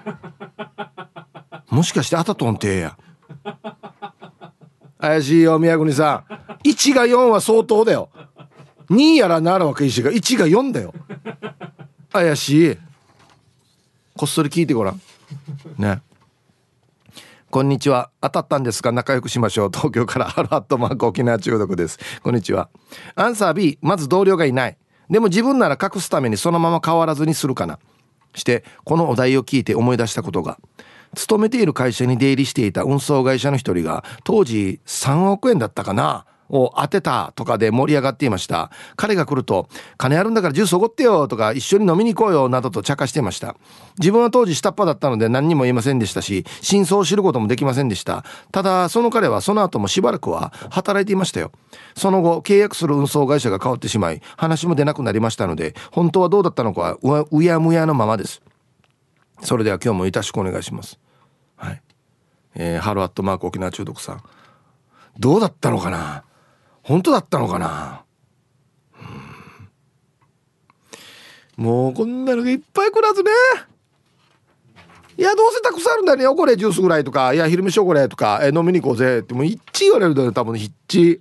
[1.70, 2.98] もしかしてあたとんてえや。
[4.98, 6.68] 怪しいよ宮国さん。
[6.68, 8.11] 1が4は相当だよ。
[8.90, 10.94] 2やらなるわけいいしが1が4だよ。
[12.12, 12.79] 怪しい。
[14.16, 15.01] こっそり聞いてごらん。
[15.77, 16.03] ね。
[17.51, 18.11] こんにちは。
[18.20, 19.70] 当たったんですが仲良くしましょう。
[19.72, 21.98] 東京からハロハットマーク沖縄中毒です。
[22.22, 22.68] こんにちは。
[23.14, 24.77] アンサー B まず同僚がいない。
[25.09, 27.79] でも自分なら隠すためにそのまま変わらずにするかな。
[28.35, 30.59] してこのお題を聞いて思い出したことが。
[31.14, 36.27] 勤めている会社に出入りしていた運送会社の一人が当時3億円だったかな。
[36.48, 38.70] を当てたとかで盛り上がっていました。
[38.96, 43.56] 彼が来ると金あるんだからジュースおごってよとか一緒に飲みに行こうよなどと茶化していました。
[43.98, 48.24] 自分は当時下っ端だったので何にも言えませんでしたし真相を知ることもできませんでした。
[48.52, 51.52] ただその彼はその後もしばらくは働いていましたよ。
[51.96, 58.40] その後契約する運送会社が変わってしまい話も出なくなりましたので本当はどうだったのかはうやむやのままです。
[59.42, 60.98] それでは今日もよろしくお願いします。
[61.56, 61.82] はい。
[62.54, 64.22] えー、ハロアットマーク沖縄中毒さん。
[65.18, 66.24] どうだったのかな？
[66.88, 68.03] 本当だったのかな、
[71.55, 73.31] もうこんなのがいっぱい来らずね。
[75.18, 76.35] いやどうせたくさんあるんだよね。
[76.35, 77.35] これジュースぐらいとか。
[77.35, 78.40] いや昼飯これとか。
[78.42, 79.35] え飲みに行こうぜって。
[79.35, 81.20] もう一致言われるだよ多分一致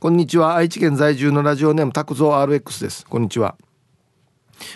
[0.00, 0.56] こんにちは。
[0.56, 3.04] 愛知県在住のラジオネーム拓蔵 RX です。
[3.04, 3.54] こんにちは。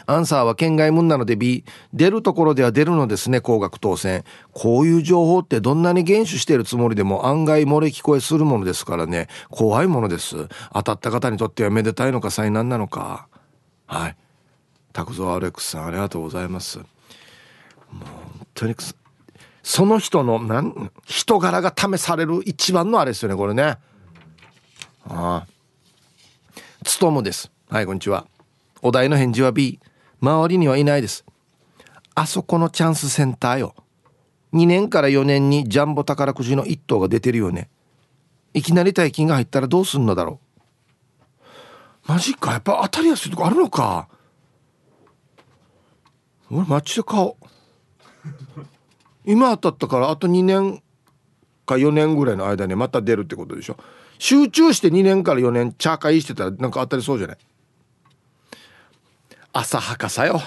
[0.07, 4.25] アンサーは県外文なので B 出るところでは出るのですね高額当選。
[4.53, 9.29] こういう情報ってどんなに厳守しているつもりでも案外漏れ聞こえするものですからね。
[9.51, 10.49] 怖いものです。
[10.73, 13.29] 当たった方にとってはめでたいのか災難なのか。
[13.87, 14.17] はい。
[14.93, 16.79] 拓蔵アレックスさんありがとうございます。
[16.79, 16.87] もう
[18.05, 18.77] 本当に
[19.63, 23.63] その人のなん人柄が試される一番のあれですよねこれね。
[23.63, 23.79] あ
[25.07, 25.47] あ
[26.85, 27.51] つとむです。
[27.69, 28.27] はいこんにちは。
[28.83, 29.81] お題の返事は B
[30.21, 31.25] 周りにはいないです。
[32.15, 33.75] あそこのチャンスセンターよ。
[34.53, 37.71] 2年から4年にジャンボ宝くじの1等が出てるよね。
[38.53, 40.41] いきなり大金が入ったらどうすんのだろ
[42.07, 42.13] う。
[42.13, 44.09] マジかやっぱ当たりやすいとこあるのか。
[46.51, 47.47] 俺街で買おう。
[49.25, 50.83] 今当たったからあと2年
[51.65, 53.77] か4年ぐらいの間にまた出るってことでしょ。
[54.19, 57.39] 集中して2年から4年チャーカイしてたらなんか当たりそうじゃない？
[59.53, 60.41] 浅はかさよ。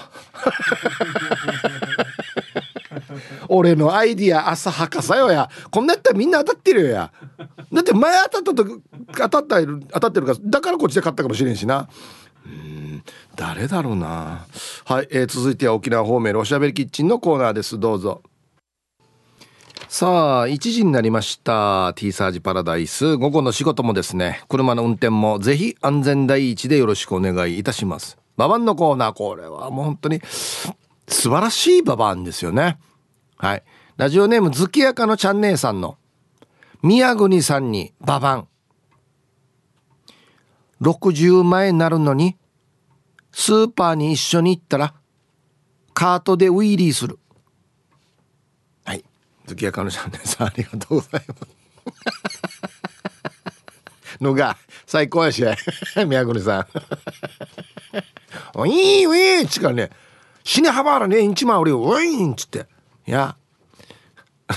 [3.48, 5.48] 俺のアイディア浅はかさよや。
[5.70, 7.12] こんなやったらみんな当たってるよや。
[7.72, 8.80] だって前当たったと
[9.12, 11.88] 当たった当たってるからだからこっちで買ったかもしれんしな。
[12.46, 13.02] うん
[13.36, 14.46] 誰だろうな。
[14.84, 17.78] はい、えー、続いては沖縄方面おしゃべりキッチンのコーナーです。
[17.78, 18.22] どうぞ。
[19.88, 21.92] さあ1時になりました。
[21.94, 23.16] T サージパラダイス。
[23.16, 24.42] 午後の仕事もですね。
[24.48, 28.18] 車の運転もぜひ安全第一でよろしくお願いいたします。
[28.36, 30.74] ババンのコーナー、これはもう本当に素
[31.06, 32.78] 晴らしいババンですよね。
[33.36, 33.62] はい。
[33.96, 35.96] ラジオネーム、月やかのちゃん姉さんの、
[36.82, 38.48] 宮国さんにババン。
[40.82, 42.36] 60万円になるのに、
[43.32, 44.94] スーパーに一緒に行ったら、
[45.94, 47.18] カートでウィーリーする。
[48.84, 49.04] はい。
[49.46, 51.56] 月やかのちゃん姉さん、ありがとうございます。
[54.20, 55.44] のが、最高やし、
[56.06, 56.66] 宮国さん。
[58.54, 59.90] おいいウィーっつからね
[60.44, 61.72] 死ねはばらねインチマウリ。
[61.72, 62.66] ウィンっつって。
[63.06, 63.36] いや。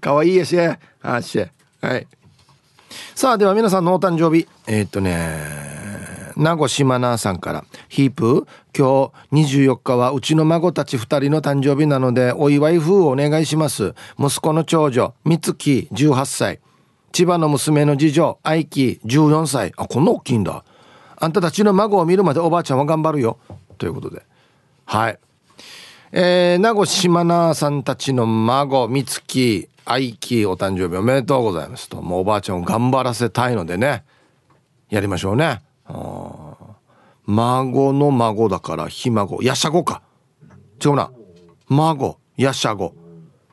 [0.00, 0.56] かわいいやし。
[1.02, 1.44] あし。
[1.80, 2.06] はい。
[3.16, 4.46] さあでは皆さんのお誕生日。
[4.68, 13.94] えー、っとね名護島奈さんから「ヒープ今日24日はうちの孫たち2人の誕生日なのでお祝い風をお願いします。
[14.20, 16.60] 息子の長女美月18歳。
[17.12, 19.72] 千葉の娘の次女愛希14歳。
[19.76, 20.64] あこんな大きいんだ。
[21.16, 23.38] あんたたちの孫を見るまでおばあちゃんは頑張るよ。
[23.76, 24.22] ということで。
[24.84, 25.18] はい。
[26.12, 31.88] えー、名護島奈さんたちの孫美月愛希お誕生日おめでとうございます。
[31.88, 34.04] ともうおばあちゃんを頑張らせたいのでね。
[34.90, 35.60] やりましょうね。
[37.26, 39.42] 孫の孫だからひ孫。
[39.42, 40.02] やしゃごか。
[40.84, 41.10] 違うな。
[41.68, 42.94] 孫やしゃご。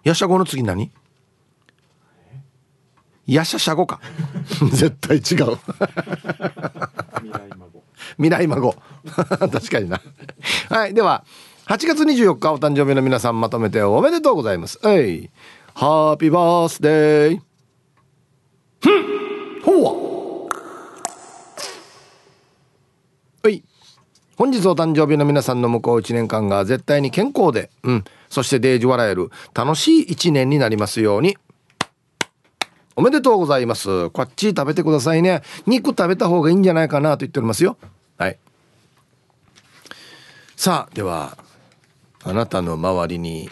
[0.04, 0.92] やしゃごの次何？
[3.28, 4.00] やしゃしゃごか。
[4.72, 5.58] 絶対違う。
[8.18, 8.76] 未来孫。
[9.52, 10.02] 確かにな。
[10.70, 11.24] はいでは
[11.68, 14.80] 8月24日お誕生日の皆さんまとめておめでとうございます。
[14.86, 15.30] えい
[15.74, 17.42] ハッピーバースデー。
[18.82, 19.84] ふんほう
[23.44, 23.50] は。
[23.50, 23.64] い
[24.38, 31.38] 本日お誕生日の皆さんの向こう1年間が絶対に健康で、うん、そしてデージ笑える楽しい1年になりますように。
[32.98, 34.10] おめでとうございます。
[34.12, 35.42] こっち食べてくださいね。
[35.66, 37.78] 肉食べた方がいいんじゃないかなと言っておりますよ。
[38.18, 38.38] はい。
[40.56, 41.38] さあ、では、
[42.24, 43.50] あなたの周りに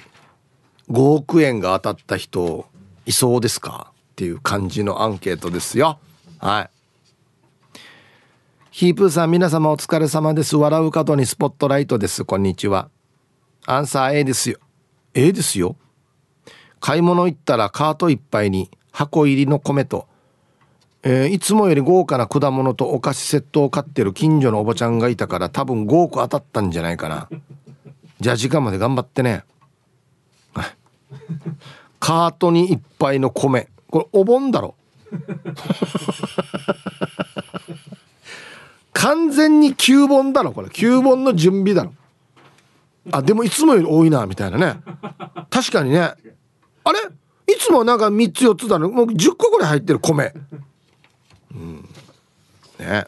[0.90, 2.66] 5億円が当たった人
[3.06, 3.92] いそうですか？
[3.92, 6.00] っていう感じのアンケートですよ。
[6.40, 7.80] はい。
[8.72, 10.56] ヒープーさん皆様お疲れ様です。
[10.56, 12.24] 笑う角にスポットライトです。
[12.24, 12.90] こんにちは。
[13.66, 14.58] アンサー A ですよ。
[15.14, 15.76] A ですよ。
[16.80, 20.08] 買い物行ったらカートいっぱいに箱入りの米と、
[21.02, 27.28] えー、いつもより豪華な果物とお菓子セットを買ってる近所のおばちゃんがいたから多分5億当たったんじゃないかな。
[28.22, 29.44] じゃあ時間まで頑張ってね。
[32.00, 33.68] カートにいっぱいの米。
[33.90, 34.76] これお盆だろ。
[38.94, 41.94] 完全に9本だろこれ9本の準備だろ
[43.12, 44.80] あでもいつもより多いなみたいなね
[45.50, 46.14] 確かにね
[47.64, 50.34] つもなんか3つ4つだろもう10個ぐらい入ってる米。
[51.54, 51.90] うん。
[52.80, 53.06] ね。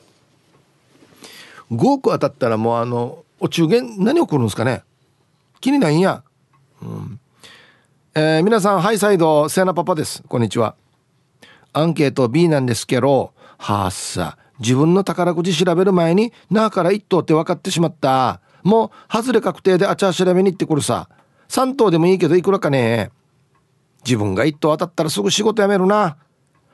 [1.72, 4.84] 5億当たったらもうあのお中元何起こるんですかね。
[5.60, 6.24] 気にないんや、
[6.82, 7.20] うん。
[8.13, 10.24] えー、皆さんハイサイドセナパパです。
[10.28, 10.76] こんにちは。
[11.74, 18.39] アンケート B なんですけどはっさ自分の宝くじ調べる前に那覇から1等って分かってしまった。
[18.63, 21.10] もう外れ確定であちゃ調べに行ってくるさ。
[21.50, 23.12] 3等でもいいけどいくらかね。
[24.06, 26.18] 自分が1等当たったらすぐ仕事辞めるな。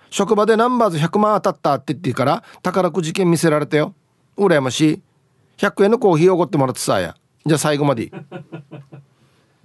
[0.09, 3.95] 職場でナンバーズ100万当たったって言ってから宝くじ券見せられたよ。
[4.37, 5.01] 羨ましい。
[5.57, 7.15] 100円のコーヒーおごってもらってさや。
[7.45, 8.11] じゃあ最後までい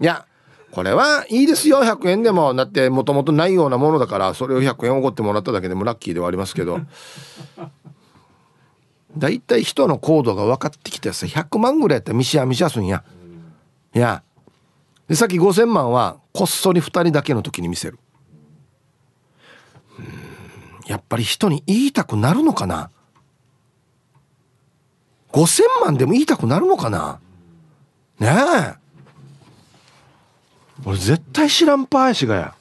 [0.00, 0.24] や
[0.70, 1.79] これはいいですよ。
[1.81, 2.55] 100円でも。
[2.55, 6.81] だってもともとないようなものだからそれを100円おごってもらっただけでもラッキーではありますけど。
[9.16, 13.02] だいたい人の行動が分かってきてさ100万ぐらいやったらミシアミシアすんや。
[13.94, 14.22] いや。
[15.09, 17.99] でさっき5,000万はこっそり2人だけの時に見せる。
[20.87, 22.90] やっぱり人に言いたくなるのかな
[25.33, 27.20] ？5,000万でも言いたくなるのかな？
[28.18, 28.75] ねえ。
[30.85, 32.55] 俺絶対知らんぱーやしがや。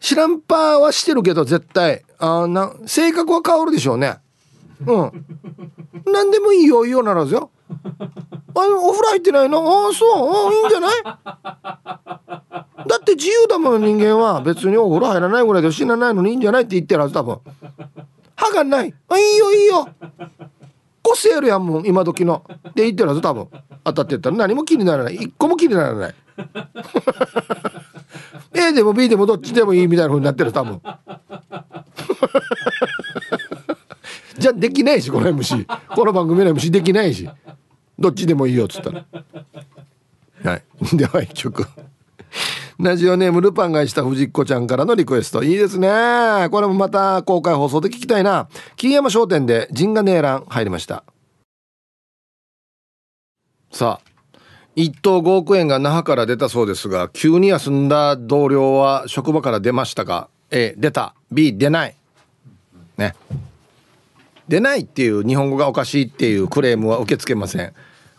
[0.00, 4.16] 知らんぱーはしてるけど絶対あな性格は変わるでしょうね。
[4.86, 5.26] うん。
[6.06, 7.50] 何でもいいよいいよならずよ。
[8.54, 9.58] お風呂入ってないの？
[9.86, 10.08] ああそう。
[10.48, 10.94] あいいんじゃない？
[12.88, 14.40] だって自由だもん人間は。
[14.42, 17.38] 別にお風呂入らないぐらいで死なないのにいいんじゃないって言ってるはず多分。
[18.36, 18.94] 歯がない。
[19.08, 19.88] あいいよいいよ。
[21.02, 22.42] 個性あるやんもん今時の。
[22.74, 23.48] で言ってるはず多分。
[23.84, 24.36] 当たってったら。
[24.36, 25.16] 何も気にならない。
[25.16, 26.14] 一個も気にならない。
[28.54, 30.80] A でも B でもどっちでもいいみたいなふうになってる多分。
[34.38, 37.28] じゃあできないしこの MC この番組の MC できないし
[37.98, 39.04] どっちでもいいよっつったら
[40.44, 40.62] はい。
[40.96, 41.66] では一曲。
[42.78, 45.44] ラジオネームルパンがした藤子ちゃんからのリクエスト。
[45.44, 45.88] いいですね。
[46.50, 48.48] これもまた公開放送で聞きたいな。
[48.76, 51.04] 金山商店でジンガネーラン入りました。
[53.70, 54.38] さあ
[54.76, 61.14] 1等5億円が那覇から出たそうですが急に休んだ同僚は職場から出ましたか？A 出た。
[61.30, 61.96] B 出ない。
[62.98, 63.14] ね。
[64.48, 67.72] 出ないっていう日本語がおかしいっていうクレームは受け付けません。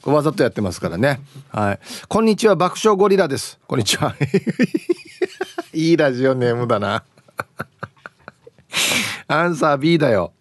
[0.04, 1.22] わざとやってますからね。
[1.50, 1.80] はい。
[2.08, 3.60] こんにちは爆笑ゴリラです。
[3.68, 4.16] こんにちは。
[5.74, 7.04] いいラジオネームだな。
[9.28, 10.34] アンサー B だよ。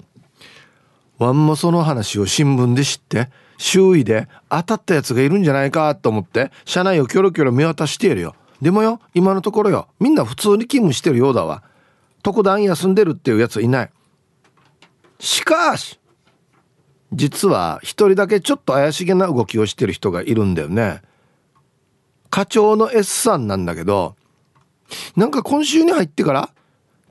[1.19, 8.35] ワンもその話を新聞で知って周囲で当たったやつがいるんじゃないかと思って車内をキョロキョロ見渡しているよ。
[8.61, 9.89] でもよ今のところよ。
[10.01, 11.63] みんな普通に勤務してるようだわ。
[12.23, 13.91] 特段休んでるっていうやついない。
[15.23, 16.01] しかし
[17.13, 21.01] 実は一人だけちょっと怪しげな動きをしてる人がいるんだよね。
[22.29, 24.17] 課長の S さんなんだけど
[25.15, 26.51] なんか今週に入ってから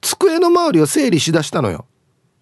[0.02, 1.86] 机の周りを整理しだしたのよ。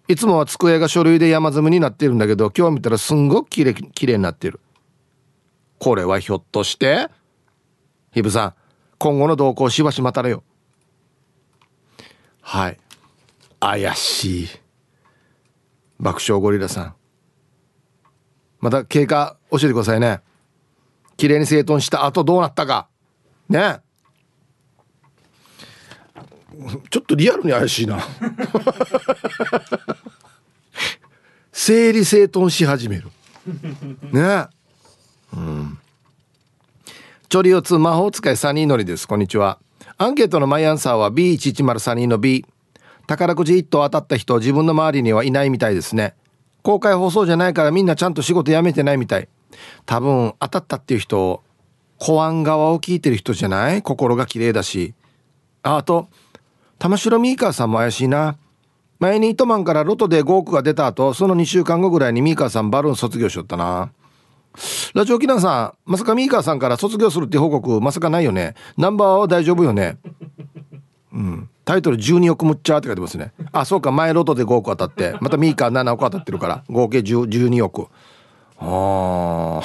[0.08, 4.58] いつもは机が書類で山積みになってるんだけど今日見たらすんごくきれきれいになってる。
[5.78, 7.08] これはひょっとして
[8.10, 8.54] ひぶさん
[8.98, 10.42] 今後の動向しばし待たれよ
[12.40, 12.78] はい。
[13.60, 14.59] 怪しい。
[16.00, 16.94] 爆笑ゴリラさん。
[18.58, 20.20] また経過教えてくださいね。
[21.16, 22.88] 綺麗に整頓した後どうなったか。
[23.48, 23.80] ね。
[26.90, 28.00] ちょっとリアルに怪しいな。
[31.52, 33.08] 整理整頓し始める。
[34.12, 34.46] ね。
[35.34, 35.78] うん。
[37.28, 39.06] チョリオツ魔法使いサニーのりです。
[39.06, 39.58] こんにちは。
[39.98, 42.46] アンケートのマイアンサーは B110 サニーの B
[43.10, 46.14] 宝くじ1等当たった人自分の周りにはいないみたいですね。
[46.62, 49.28] 公開放送じゃないからみんなちゃんと仕事辞めてないみたい。
[49.84, 51.42] 多分当たったっていう人
[51.98, 53.82] 公安側を聞いてる人じゃない？
[53.82, 54.94] 心が綺麗だし。
[55.64, 56.08] ああと
[56.78, 58.36] 玉城ミーカーさんも怪しいな。
[59.00, 63.90] 前に糸満からロトで5億が出た後その2週間後ぐらいにミーカーさんバルーン卒業しよったな。
[64.94, 68.54] ラジオ沖縄さんまさかミーカーさんから卒業するって報告まさかないよね。
[68.76, 69.98] ナンバーは大丈夫よね。
[71.12, 71.48] うん。
[71.70, 73.30] タイトル12億むっちゃって書いてますね。
[73.52, 77.86] あそうか前ロトで5億当たってまたミーカー7億当たってるから合計12億。
[78.58, 79.62] あ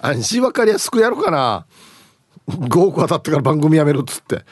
[0.00, 1.66] あ 安心分かりやすくやるかな。
[2.48, 4.42] 5億当たってから番組やめるっつって。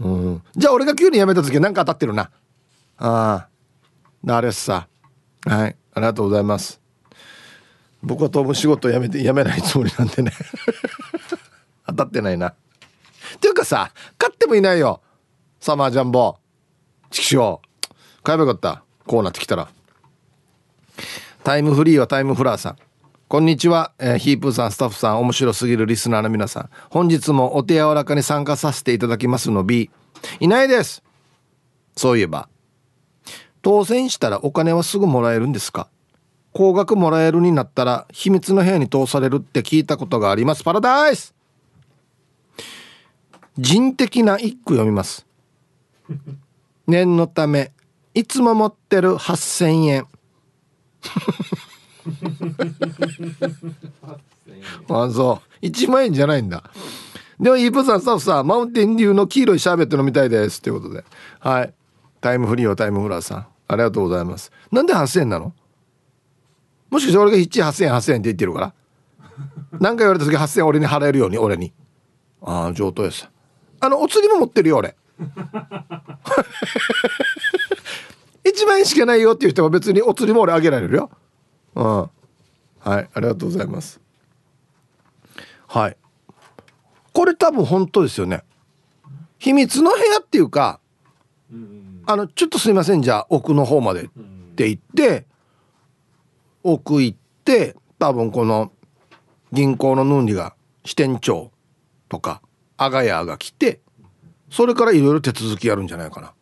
[0.00, 0.42] うん。
[0.54, 2.30] じゃあ俺が急に辞めた時何か当たってるな。
[2.98, 3.48] あ
[4.28, 4.86] ああれさ
[5.44, 5.76] はい。
[5.94, 6.80] ありがとうございます。
[8.00, 10.30] 僕は当分仕事辞めて辞めないつもりなんでね。
[11.90, 12.48] 当たってないな。
[12.48, 12.54] っ
[13.40, 15.00] ていうかさ勝ってもいないよ。
[15.60, 16.36] サマージャンボ。
[17.10, 17.60] チキショー
[18.22, 18.82] 買えばよかった。
[19.06, 19.68] こうなってきたら。
[21.42, 22.76] タイムフリーはタイムフラーさん。
[23.28, 25.20] こんにちは、えー、ヒープーさんスタッフさん。
[25.20, 26.70] 面白すぎるリスナーの皆さん。
[26.90, 29.90] 本日もお手柔らかに参加させていただきますの B
[30.40, 31.02] いないです。
[31.96, 32.48] そういえば。
[33.62, 35.88] 当選したらお金はすぐもらえるんですか？
[36.52, 40.64] 高額もらえるになったら秘密の部屋に通されるって聞いたことがあります。
[40.64, 41.34] パラダイス！
[43.60, 45.26] 人的な一句読みます。
[46.86, 47.72] 念のため
[48.14, 50.06] いつも持ってる8000円。
[54.88, 55.66] あそう。
[55.66, 56.64] 1万円じゃないんだ。
[57.38, 61.04] でもイープさんスタッフさんマウンテンデューの黄色いシャーベット飲みたいですということで。
[61.38, 61.74] はい。
[62.20, 63.46] タイムフリーはタイムフラーさん。
[63.68, 64.50] ありがとうございます。
[64.72, 65.52] なんで8000円なの？
[66.88, 68.74] もしかして俺が1 8000円8000円って言ってるから。
[69.72, 71.72] 何か言われた時8000円俺に払えるように俺に。
[72.42, 73.30] ああ上等やさ
[73.80, 74.94] あのお釣りも持ってるよ俺。
[78.44, 81.10] 1万円しかないよっていう人は別にお釣りも俺あげられるよ。
[81.74, 81.84] うん。
[81.84, 82.10] はい
[82.84, 84.00] ありがとうございます。
[85.66, 85.96] はい。
[87.12, 88.44] これ多分本当ですよね。
[89.38, 90.80] 秘密の部屋っていうか
[92.06, 94.04] あのちょっとすいませんじゃあ奥の方までっ
[94.54, 95.26] て言って
[96.62, 98.70] 奥行って多分この
[99.52, 100.54] 銀行のヌンリが
[100.84, 101.50] 支店長
[102.08, 102.42] とか
[102.82, 103.80] 阿賀屋が来て
[104.50, 106.32] それからいろいろ手続きやるんじゃないかな。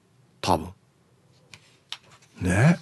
[0.40, 0.68] 多分。
[2.40, 2.78] ね。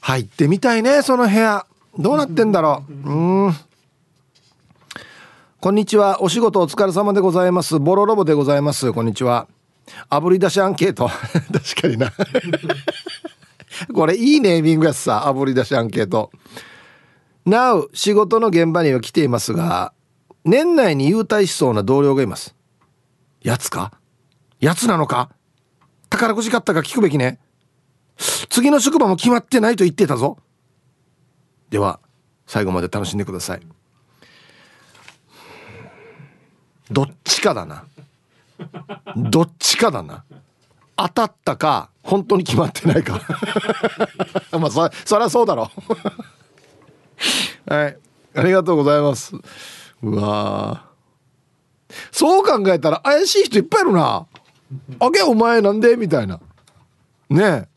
[0.00, 1.66] 入ってみたいねその部屋。
[1.98, 2.92] どうなってんだろう。
[3.10, 3.52] うん。
[5.60, 6.22] こんにちは。
[6.22, 7.78] お仕事お疲れ様でございます。
[7.78, 8.92] ボロロボでございます。
[8.92, 9.48] こんにちは。
[10.10, 11.08] 炙り出しアンケート。
[11.52, 12.12] 確かにな。
[13.94, 16.32] これいいネーミングやさ炙り出しアンケート。
[17.46, 19.92] Now 仕事の現場には来ていますが
[20.46, 22.54] 年内に優退しそうな同僚がいます。
[23.42, 23.92] やつか？
[24.60, 25.30] やつなのか？
[26.08, 27.40] 宝くじ買ったか聞くべきね。
[28.48, 30.38] 次の職場も決まってないと言ってたぞ。
[31.68, 31.98] では
[32.46, 33.60] 最後まで楽しんでください。
[36.92, 37.84] どっちかだな。
[39.16, 40.24] どっちかだな。
[40.96, 43.20] 当たったか本当に決まってないか。
[44.56, 45.72] まあそそりゃそうだろ
[47.66, 47.98] はい。
[48.36, 49.32] ありがとうございます。
[50.02, 50.86] うわ
[52.12, 54.26] そう考えたら怪しい人いっぱいいるな。
[55.00, 55.96] あげお前なんで？
[55.96, 56.40] みたいな。
[57.30, 57.68] ねえ。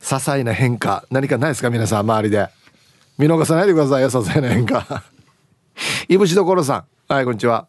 [0.00, 1.04] 些細な変化。
[1.10, 1.70] 何かないですか？
[1.70, 2.48] 皆さん周りで。
[3.18, 5.04] 見逃さないでくださいよ些細な変化。
[6.08, 7.12] いぶしどころさん。
[7.12, 7.68] はいこんにちは。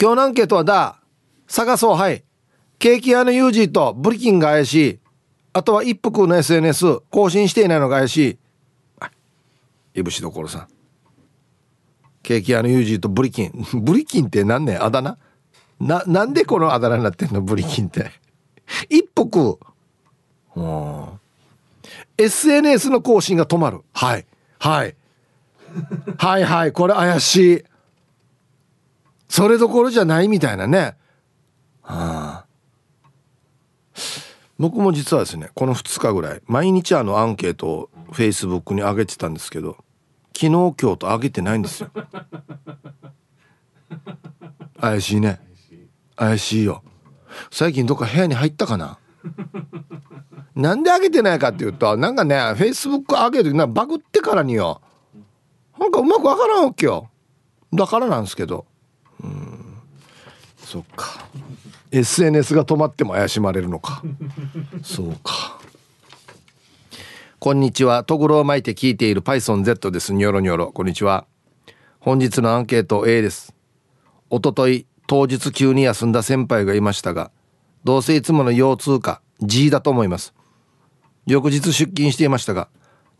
[0.00, 1.00] 今日のアンケートはだ。
[1.48, 1.96] 探そう。
[1.96, 2.22] はい。
[2.78, 4.98] ケーキ屋のユージーとブリキンが怪しい。
[5.52, 8.38] あとは一服の SNS 更新していないのが怪し
[9.94, 9.98] い。
[10.00, 10.68] いぶしどころさん。
[12.22, 13.52] ケーキ屋のユージーとブリキン。
[13.82, 15.16] ブリキンって何ねあだ名？
[15.80, 17.42] ななんでこのあだ名になってんの？
[17.42, 18.10] ブリキンって。
[18.88, 19.56] 一腹
[20.56, 21.20] うん。
[22.18, 23.80] SNS の更新が止まる。
[23.92, 24.26] はい。
[24.58, 24.94] はい。
[26.18, 26.72] はいはい。
[26.72, 27.64] これ怪しい。
[29.28, 30.96] それどころじゃないみたいなね。
[31.82, 32.50] はあ
[34.58, 39.78] 僕も実はですねこの2日ぐらい毎日あのアンケートをフェイスブックに上げてたんですけど
[40.34, 41.90] 昨日今日と上げてないんですよ。
[44.80, 45.40] 怪しいね。
[46.16, 46.82] 怪しいよ。
[47.50, 48.98] 最近どっか部屋に入ったかな？
[50.54, 54.80] なんで上げてないかっていうとなんかねフェイスブック上げるなバグってからによ。
[55.78, 57.10] なんかうまくわからんわけよ。
[57.72, 58.66] だからなんですけど。
[59.22, 59.76] うん。
[60.58, 61.26] そっか。
[61.90, 64.02] SNS が止まっても怪しまれるのか。
[64.82, 65.59] そうか。
[67.42, 68.04] こんにちは。
[68.04, 70.12] トグロを巻いて聞いている PythonZ です。
[70.12, 70.72] ニョロニョロ。
[70.72, 71.24] こんにちは。
[71.98, 73.54] 本日のアンケート A です。
[74.28, 77.30] おととい当日急に休んだ先輩がいましたが
[77.82, 80.34] どうせいつもの腰痛か G だと思います。
[81.24, 82.68] 翌日出勤していましたが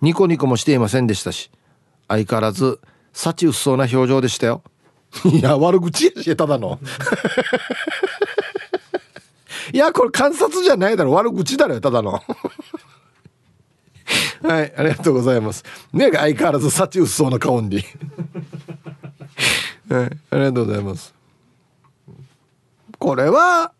[0.02, 1.50] ニコニコもしていませんでしたし
[2.06, 2.78] 相変わらず
[3.14, 4.62] 幸薄そうな表情でしたよ。
[5.32, 6.78] いや悪口やしただの。
[9.72, 11.12] いやこれ観察じゃないだろ。
[11.12, 12.20] 悪口だろただの
[14.42, 15.64] はいありがとうございます。
[15.92, 17.76] ね相変わらず幸薄そうな顔に。
[19.88, 21.14] はいありがとうございます。
[22.98, 23.72] これは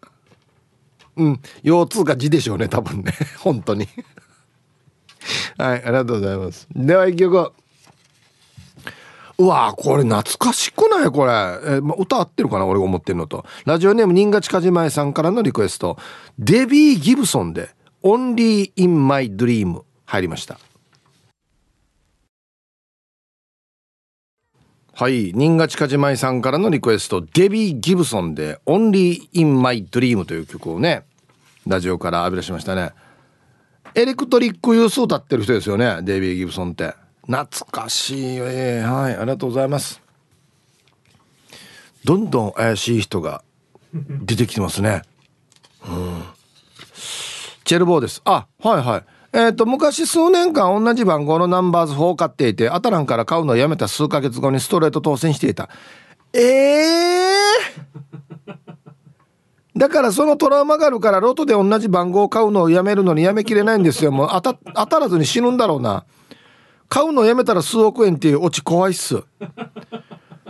[1.16, 3.12] うん腰痛か字でしょうね多分ね。
[3.40, 3.88] 本当に。
[5.58, 6.66] はいありがとうございます。
[6.74, 7.52] では一曲
[9.38, 11.10] うわこれ懐かしくない？
[11.10, 11.32] これ、
[11.76, 12.66] えま、歌合ってるかな？
[12.66, 13.46] 俺が思ってるのと。
[13.64, 15.96] ラジオネーム新勝かじまえさんからのリクエスト。
[16.38, 17.70] デビー・ギブソンで
[18.04, 19.80] 「Only in My Dream」
[20.10, 20.58] 入りました。
[24.92, 25.32] はい。
[25.34, 31.04] 新勝かじまえさんからのリクエストデビー・ギブソンで「Only in My Dream」という曲をね
[31.66, 32.90] ラジオから浴び出しましたね。
[33.94, 36.94] エレクトリックユースを歌ってる人ですよねデビー・ギブソンって。
[37.22, 39.16] 懐かしいえー、はい。
[39.16, 40.02] ありがとうございます。
[42.04, 43.44] どんどん怪しい人が
[43.94, 45.02] 出てきてますね。
[45.88, 46.24] うん。
[47.62, 48.20] チェルボーです。
[48.24, 55.68] あはいはいえ、ー、と昔数年間同じ番号のナンバーズ4を買っていてアタランから買うのをやめた数ヶ月後にストレート当選していた。
[56.32, 64.10] ええー、だからそのトラウマがあるからロトで同じ番号を買うのをやめるのにやめきれないんですよ。
[64.10, 66.04] もう当た当たらずに死ぬんだろうな。
[66.88, 69.22] 買うのやめたら数億円っていうオチ怖いっす。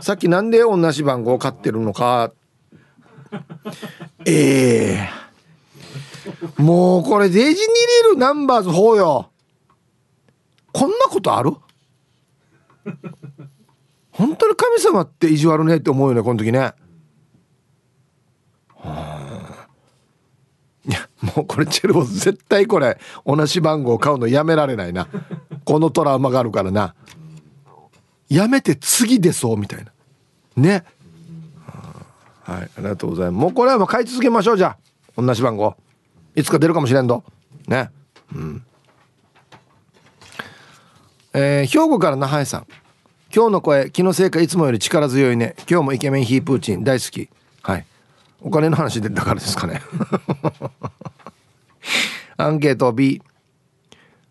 [0.00, 2.32] さっきなんで同じ番号を買ってるのか。
[4.24, 5.29] ええー、
[6.56, 7.54] もうこれデジニリ
[8.14, 9.30] ルナンバーズ4よ。
[10.72, 11.52] こんなことある？
[14.10, 16.72] 本当に神様って意地悪ねって思うよねこの時ね。
[20.86, 25.08] いやもうこれチェルボス絶対これ同じ番号買うのやめられないな。
[25.64, 26.94] このトラウマがあるからな。
[28.28, 29.92] やめて次出そうみたいな。
[30.56, 30.84] ね。
[32.42, 33.42] はいありがとうございます。
[33.42, 34.76] もうこれはもう買い続けましょうじゃ
[35.16, 35.22] あ。
[35.22, 35.76] 同じ番号。
[36.34, 37.24] いつか出るかもしれんど
[37.66, 37.90] ね。
[38.34, 38.62] うん。
[41.32, 42.66] えー、兵庫から那覇さん。
[43.34, 45.54] 今日の声気のせいかいつもより力強いね。
[45.68, 47.28] 今日もイケメンヒープーチン大好き。
[47.62, 47.86] はい。
[48.42, 49.80] お金の話でだからですかね。
[52.36, 53.22] アンケート B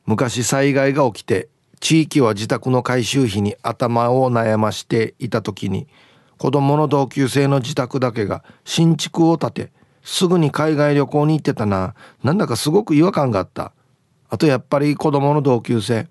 [0.05, 1.47] 昔災害が起きて
[1.79, 5.87] 地域は自宅の改修費に頭を悩ましていた時に
[6.37, 9.71] 子供の同級生の自宅だけが新築を建て
[10.03, 11.93] すぐに海外旅行に行ってたな。
[12.23, 13.73] なんだかすごく違和感があった。
[14.29, 16.07] あとやっぱり子供の同級生。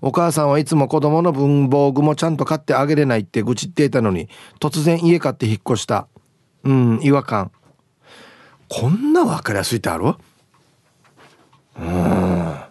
[0.00, 4.28] お母さんはいつも子供の文房具もちゃんと買ってあげれないって愚痴っていたのに
[4.60, 6.06] 突然家買って引っ越した。
[6.62, 7.50] うん違和感。
[8.68, 10.14] こんな分かりやすいってある？
[11.76, 11.84] うん。
[11.84, 12.70] な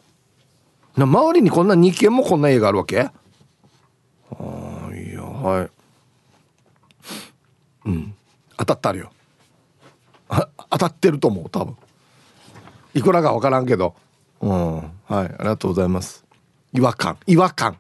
[0.96, 3.02] 周りにこんな2軒もこんな家があるわけ？
[3.02, 3.12] あ
[4.32, 5.70] あいやはい。
[7.86, 8.16] うん。
[8.58, 9.12] 当たったるよ。
[10.70, 11.76] 当たってると思う多分。
[12.94, 13.96] いくらか分からんけど。
[14.42, 14.76] うん。
[14.78, 16.26] はいありがとうございます。
[16.74, 17.18] 違和感。
[17.28, 17.78] 違和感。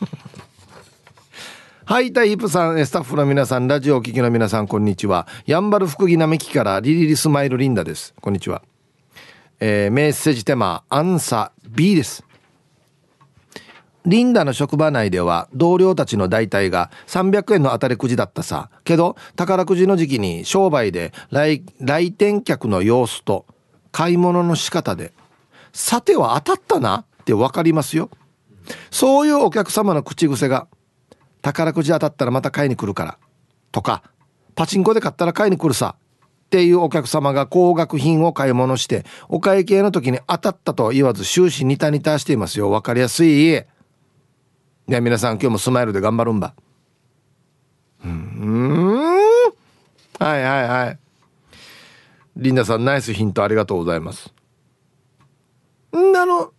[1.84, 5.26] はいタイプさんスタッフの皆さんラジオお聞きの皆さんこんにちは。
[5.46, 8.14] やんばる福木並木からリリリスマイルリンダです。
[8.20, 8.62] こんにちは。
[9.60, 12.24] えー、メッセージテーマアンサー B です。
[14.04, 18.70] リンダの職場内では同僚たちの大体が300円の当たりくじだったさ。
[18.84, 23.46] けど宝くじの時期に商売で来来店客の様子と
[23.92, 25.12] 買い物の仕方で
[25.72, 28.10] さては当たったなって分かりますよ。
[28.90, 30.66] そういうお客様の口癖が
[31.40, 33.18] 宝くじ当たったらまた買いに来るから
[33.72, 34.02] とか
[34.54, 42.70] パチンコで買ったら買いに来るさっていうお客様が高額品を買い物してお会計の時に当たったと言わず終始ニタニタしていますよ。
[42.70, 43.64] 分かりやすい。
[44.92, 46.52] では皆さん今日もスマイルで頑張るんば。
[48.04, 49.16] うん。
[49.16, 49.20] は
[50.20, 50.98] いはいはい。
[52.36, 54.34] リンダさんナイスヒントありがとうございます。
[55.94, 56.52] んあの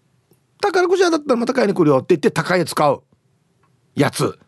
[0.59, 3.01] 宝くじ屋だったらまた買いに来るよって言って高いやつ買う。
[3.93, 4.39] やつ。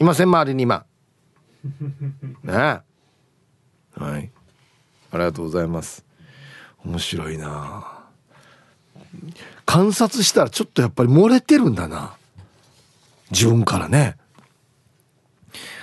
[0.00, 0.84] いません周りに今。
[2.42, 2.52] ね。
[2.52, 2.82] はい。
[4.00, 4.18] あ
[5.12, 6.04] りがとうございます。
[6.84, 7.86] 面白いな。
[9.64, 12.16] 観察したらちょっとやっぱり漏れてるんだな。
[13.30, 14.16] 自分からね。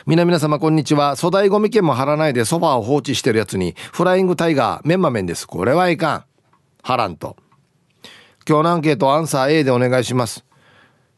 [0.05, 1.15] 皆皆様こんにちは。
[1.15, 5.47] 粗大ゴミ券も貼らないでソファーを放置してるやつにフライングタイガーメンマメンです。
[5.47, 6.25] これはいかん。
[6.81, 7.37] 貼らんと。
[8.47, 10.45] 今日のアンケートアンサー A でお願いします。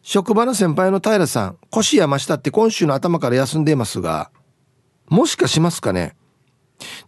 [0.02, 4.30] 職場の先輩の平さん腰山下って今週の頭から休んでいますが
[5.08, 6.16] もしかしますかね。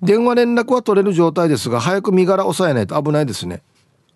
[0.01, 3.61] 電話連絡は取れる状態ですが早く身柄押さえないと危ないですね。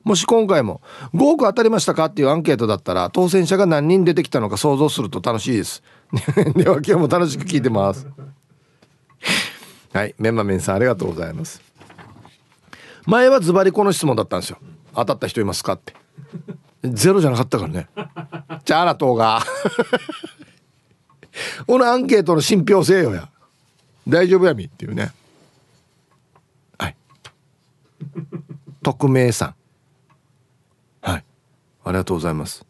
[0.04, 0.82] もし今回も
[1.14, 5.84] 5億当たりましたかっていうアンケートだったら当選者が何人出てきたのか想像すると楽しいです。
[6.56, 8.08] では今日も楽しく聞いてます。
[9.94, 11.62] はいメンマメンさんありがとうございます。
[13.06, 14.58] 前はズバリこの質問だったんですよ。
[14.96, 15.94] 当たった人いますかって。
[16.84, 17.88] ゼロじゃなかったからね。
[18.66, 19.42] じゃああらとうが。
[21.68, 23.30] このアンケートの信憑性よや。
[24.08, 25.12] 大丈夫やみっていうね。
[26.78, 26.96] はい。
[28.82, 29.56] 匿名さん。
[31.84, 32.66] ありがとうございます。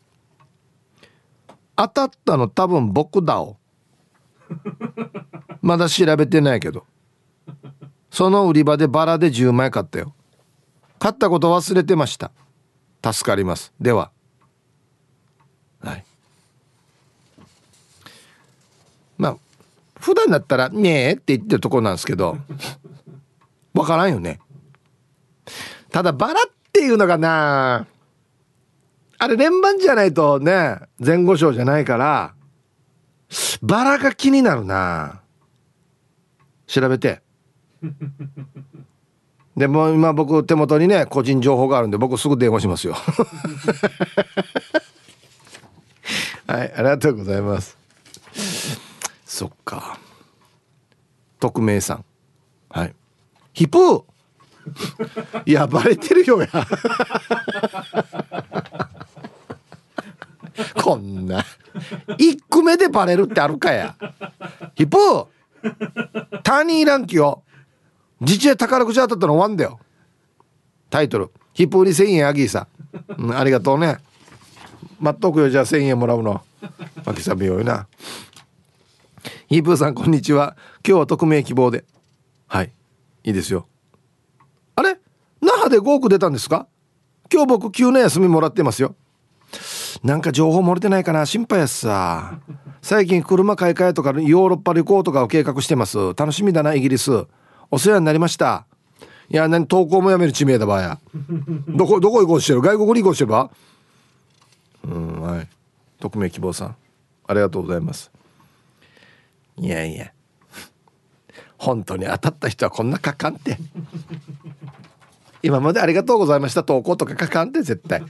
[1.76, 3.58] 当たったの多分僕だお。
[5.62, 6.86] まだ調べてないけど。
[8.10, 10.14] その売り場でバラで10枚買ったよ。
[11.00, 12.32] 買ったこと忘れてました。
[13.04, 13.74] 助かります。
[13.80, 14.12] では。
[15.80, 16.06] はい。
[19.18, 19.38] まあ
[20.00, 22.38] 普段だったら「ねえ」って言ってるとこなんですけど。
[23.74, 24.40] わからんよね。
[25.92, 28.01] ただバラっていうのがなあ。
[29.28, 32.34] れ連番じゃないとね前後賞じゃないから
[33.62, 35.22] バラが気になるな。
[36.68, 37.22] 調べて。
[39.56, 42.96] でも今僕手元にね個人情報があるんで僕すぐ電話しますよ。
[46.48, 47.78] はいありがとうございます。
[49.26, 50.00] そっか。
[51.40, 52.06] 匿名さん。
[52.70, 52.96] はい。
[53.54, 54.04] ヒプー。
[55.46, 56.48] いやバレてるよや
[60.82, 61.46] こんな。
[62.08, 63.96] 1句目でバレるってあるかや。
[64.76, 66.42] ヒップー。
[66.44, 67.44] タニーランキよ
[68.20, 69.80] 実は宝くじ当たったの終わんだよ。
[70.90, 72.68] タイトル「ヒップ売り1000円アギーさ
[73.18, 73.98] ん」うん、ありがとうね。
[75.00, 76.42] 待っとくよじゃあ1000円もらうの。
[77.06, 77.88] 秋さびよいな。
[79.48, 80.56] ヒープーさんこんにちは。
[80.88, 81.86] 今日は匿名希望で。
[82.48, 82.72] はい。
[83.24, 83.68] いいですよ。
[84.76, 84.98] あれ？
[85.42, 86.68] 那覇で5億出たんですか？
[87.32, 88.96] 今日僕急な休みもらってますよ。
[90.04, 91.26] なんか情報漏れてないかな？
[91.26, 92.40] 心配やすさ。
[92.82, 96.14] 最近車買い替えとかヨーロッパ旅行とかを計画してます。
[96.16, 97.26] 楽しみだなイギリス。
[97.70, 98.66] お世話になりました。
[99.30, 101.00] いや何投稿もやめる地名だばや。
[101.68, 102.62] どこどこ行こうしてる？
[102.62, 103.50] 外国に行こうしてるば？
[104.84, 105.48] うんはい。
[106.00, 106.76] 匿名希望さん。
[107.28, 108.12] ありがとうございます。
[109.58, 110.12] いやいや。
[111.58, 113.58] 本当に当たった人はこんな書かんって。
[115.44, 116.64] 今までありがとうございました。
[116.64, 118.04] 投稿とか書かんって絶対。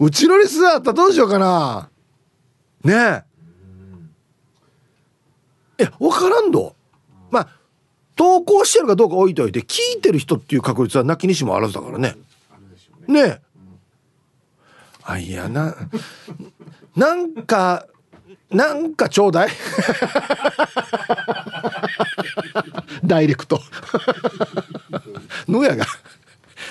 [0.00, 1.90] うちのリスナーだったらどうしようかな。
[2.82, 3.24] ね
[5.78, 5.82] え。
[5.82, 6.76] いや分からんど
[7.30, 7.48] まあ
[8.14, 12.14] 投稿してるかどうか置いといて聞いてる人っていう確率はなきにしもあらずだからね。
[13.08, 13.40] ね。
[15.02, 15.74] あいやな
[16.96, 17.86] なんか
[18.50, 19.48] なんかちょうだい？
[23.04, 23.60] ダイレクト。
[25.48, 25.84] のやが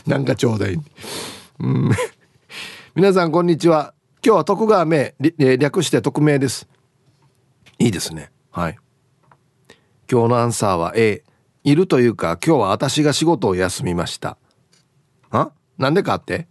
[0.07, 0.79] なんかちょうだい、
[1.59, 1.91] うん、
[2.95, 3.95] 皆さんこんにちは。
[4.23, 6.67] 今日は徳川名略して匿名です。
[7.79, 8.31] いいですね。
[8.51, 8.77] はい。
[10.07, 11.23] 今日のアンサーは A
[11.63, 14.37] いるというか今日は私が仕事を休みました。
[15.31, 15.49] あ？
[15.79, 16.47] なんでかって？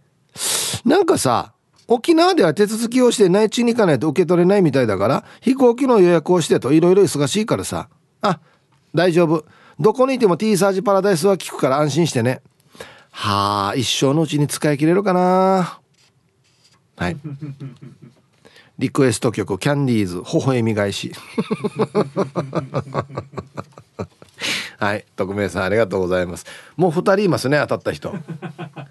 [0.83, 1.53] なんかさ
[1.87, 7.87] 沖縄では手続きをして内地に行かないと受け取れないみたいだから飛行機の予約をしてといろいろ忙しいからさ。
[8.19, 8.41] あ
[8.93, 9.45] 大丈夫。
[9.79, 12.41] どこにいても T サージパラダイスは効くから安心してね。
[13.11, 15.79] はあ一生のうちに使い切れるかな。
[16.95, 17.17] はい。
[18.77, 21.13] リクエスト曲キャンディーズ微笑み返し。
[24.79, 25.05] はい。
[25.15, 26.45] 匿名さんありがとうございます。
[26.75, 28.13] もう2人いますね当たった人。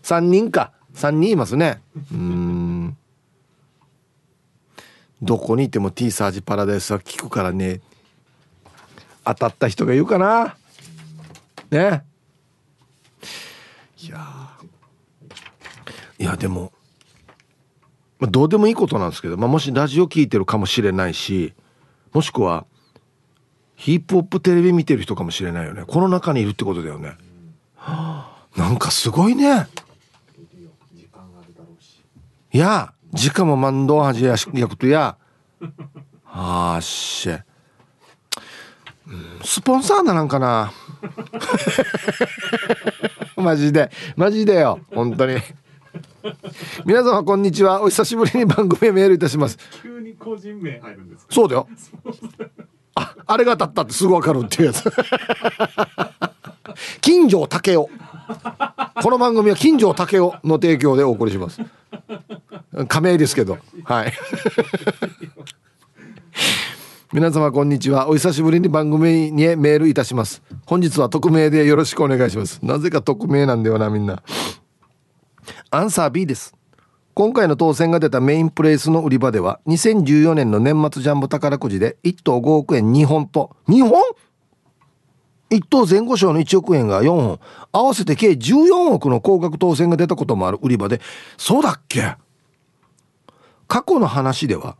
[0.03, 0.73] 3人か。
[0.95, 1.83] 3人いますね。
[2.13, 2.97] うん。
[5.21, 7.81] どこにいても T サージパラダイスは聞くからね。
[9.25, 10.57] 当たった人が言うかな。
[11.71, 12.05] ね。
[14.03, 14.51] いや
[16.19, 16.73] いやでも、
[18.23, 21.55] まあ、どうでもいいことなんですけど、まあ、もしラジオ聞いてるかもしれないし
[22.13, 22.67] もしくは
[23.75, 25.83] ヒップホップテレビ見てる人かもしれないよね。
[25.85, 27.17] この中にいるってことだよね、
[27.75, 29.67] はあ、なんかすごいね。
[32.53, 35.17] いや時間も万能恥ややくとや。
[36.27, 37.29] あっし
[39.43, 40.73] スポンサーななんかな。
[43.35, 43.91] マジで。
[44.15, 44.79] マジでよ。
[44.95, 45.41] 本当に
[46.85, 47.83] 皆様こんにちは。
[47.83, 49.59] お久しぶりに番組へメールいたします。
[49.83, 51.69] 急に個人名入るんですそうだよ。
[52.95, 54.91] ああれが当たったってすぐ分かるっていうやつ。
[57.01, 57.87] 金城武雄。
[59.03, 61.61] この番組は金城武雄の提供でお送りします。
[62.89, 63.59] 仮名ですけど。
[63.85, 64.13] はい。
[67.13, 68.09] 皆様こんにちは。
[68.09, 70.43] お久しぶりに番組にメールいたします。
[70.65, 72.61] 本日は匿名でよろしくお願いします。
[72.63, 74.23] なぜか匿名なんだよなみんな
[75.75, 76.55] アンサー B です。
[77.15, 84.03] 今回の当選が出たメインプレイスの売り場では2014年の年末ジャンボ宝くじで1等5億円2本と2本
[85.49, 87.41] ?1 等前後賞の1億円が4本。
[87.73, 91.01] 合わせて計14億の高額当選が出たこともある売り場で
[91.39, 92.17] そうだっけ？
[93.67, 94.77] 過去の話では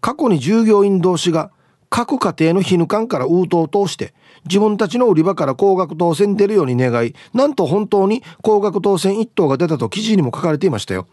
[0.00, 1.52] 過去に従業員同士が
[1.88, 4.12] 各家庭の絹缶からウートを通して
[4.44, 11.06] 自分たちの売り場から高額当選出るように願いなんと本当に高額当選1等が出たと記事にも書かれていましたよ。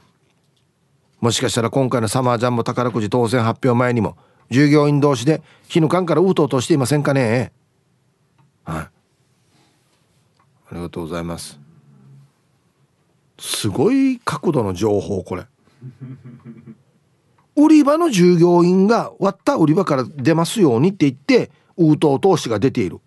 [1.19, 4.17] もしかしたら今回のサマージャンボ宝くじ当選発表前にも
[4.49, 7.51] 従業員同士で絹缶からウートを通していませんかね。
[8.63, 8.83] はい。
[8.83, 8.91] あ
[10.73, 11.59] りがとうございます。
[13.39, 15.45] すごい角度の情報これ。
[17.55, 22.99] 売り場の従業員が割った売り場から出ますようにって言ってウートを通しが出ている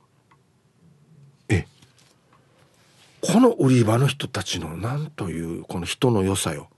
[1.48, 1.66] え
[3.22, 6.68] この売り場の人たちの何というこの人の良さよ。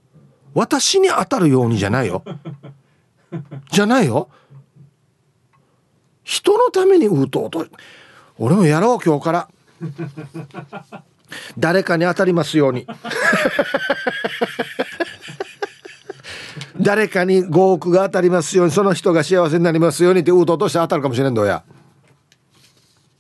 [0.53, 2.23] 私に当たるようにじゃないよ。
[3.73, 4.29] じゃないよ。
[6.23, 7.71] 人のためにウートを通
[8.39, 9.49] 俺もやろう今日から。
[11.59, 12.87] 誰かに当たりますように。
[16.79, 18.73] 誰かに5億が当たりますように。
[18.73, 21.65] その人が幸せになりますようにってうとうとして当たるかもしれんどや、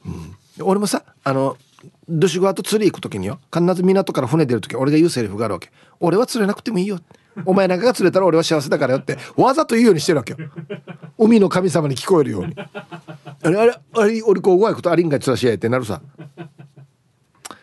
[0.04, 1.56] うん、俺もさあの
[2.08, 5.70] ドシゴアと釣り行く時によ必ず港から船出る時俺が言うセリフがあるわけ。
[6.00, 7.00] 俺は釣れなくてもいいよ。
[7.46, 10.38] お前なんかが釣れたら俺は幸せだからよってわざと言うようにしてるわけよ。
[11.18, 12.54] 海の神様に聞こえるように。
[12.56, 16.00] あれあれあれ俺こううまいことありんがちらしやってなるさ。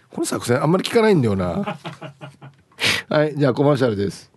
[0.10, 1.78] この作戦あんまり聞かないんだよな。
[3.10, 4.32] はいじゃあコマーシャルです。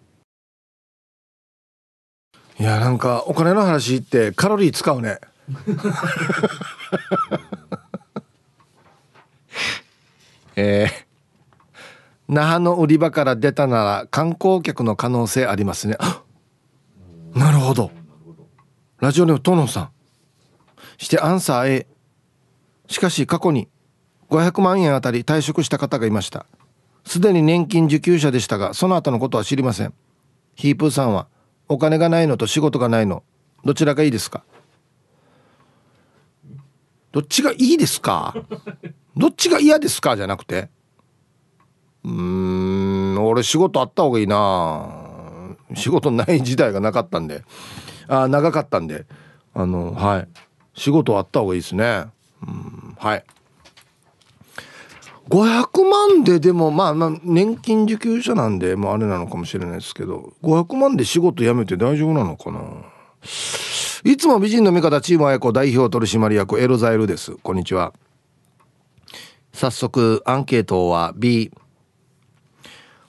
[2.60, 5.18] いやなんかお金の話ってカロリー使うね。
[10.56, 10.92] えー、
[12.28, 15.96] 那覇の売り場から出たなら観光客の可能性ありますね。
[17.34, 17.90] なるほど。
[19.00, 19.90] ラジオネームトノさん。
[20.98, 21.86] してアンサー A
[22.88, 23.68] しかし過去に
[24.30, 26.46] 500万円あたり退職した方がいました。
[27.04, 29.92] すでに年金受給者でしたがその後のことは知りません。
[30.54, 31.26] ヒープーさんは
[31.68, 33.24] お金がないのと仕事がないの。
[33.64, 34.44] どちらがいいですか？
[37.14, 38.34] どっちがいいですか？
[39.16, 40.16] どっちが嫌ですか？
[40.16, 40.68] じゃなくて。
[42.02, 45.56] うん俺仕事あった方がいいな。
[45.76, 47.44] 仕事ない時代がなかったんで。
[48.08, 49.06] あ長かったんで。
[49.54, 50.28] あのはい。
[50.74, 52.06] 仕事あった方がいいですね。
[52.42, 53.24] うんはい。
[55.28, 62.60] 500万ででもまあ年金受給者なんでまああれなのかもしれないですけど500万で仕事辞めて大丈夫なのかな？
[64.04, 67.36] いつも美人の味方チームあやこ代表取締役エロザイルです。
[67.36, 67.94] こんにちは。
[69.54, 71.50] 早速アンケートは B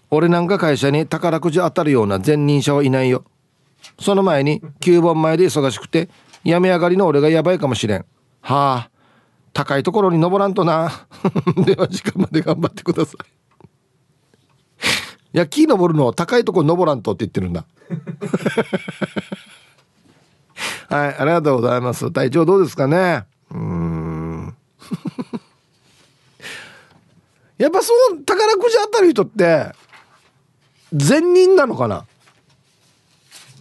[0.09, 3.25] 俺なんか会社に宝くじ当たるような前任者はいないよ。
[3.99, 6.07] その前に9本前で忙しくて
[6.45, 8.05] 病み上がりの俺がやばいかもしれん。
[8.39, 8.89] はあ
[9.51, 11.07] 高いところに登らんとな。
[11.65, 14.87] では時間まで頑張ってください。
[15.33, 17.65] いや木登るの高いところ登らんとって言ってるんだ。
[20.89, 22.11] はいありがとうございます。
[22.11, 23.25] 体調どうですかね？
[23.51, 24.55] うん。
[27.57, 29.71] やっぱそう宝くじ当たる人って
[30.93, 32.05] 善人なのかな？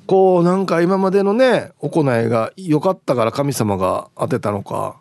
[0.06, 4.96] こうなんか今までのね行いが良かったから神様が当てたのか。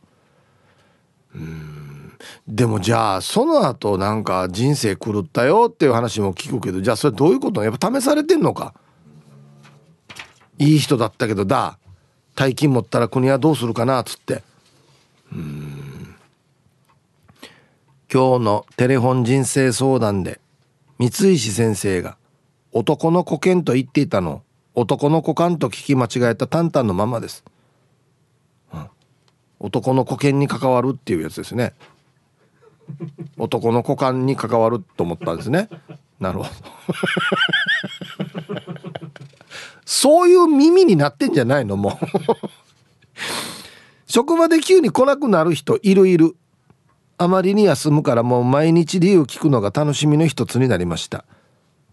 [1.36, 2.14] うん。
[2.48, 7.64] でもじゃあその後なんか人生狂ったよっていう話も聞くけどじゃあそれどういうこと？
[7.64, 8.74] やっぱ試されてんのか？
[10.58, 11.80] いい人だったけどだ。
[12.36, 14.44] 大金持ったら国はどうするかなっつって。
[15.32, 16.16] うん。
[18.12, 20.40] 今日のテレフォン人生相談で
[21.00, 22.16] 三石先生が
[22.72, 24.44] 男の子犬と言っていたの
[24.76, 27.44] 男の子犬と聞き間違えたタンタンのままです、
[28.72, 28.88] うん、
[29.60, 31.74] 男の子犬に関わるっていうやつですね。
[33.38, 35.70] 男の股間に関わると思ったんですね。
[36.20, 36.50] なるほど。
[39.86, 41.94] そういう耳になってんじゃないのもう。
[44.08, 46.36] 職場で急に来なくなる人いるいる。
[47.18, 51.26] あまりに休むからもう毎日理由聞くのが楽しみの一つになりました。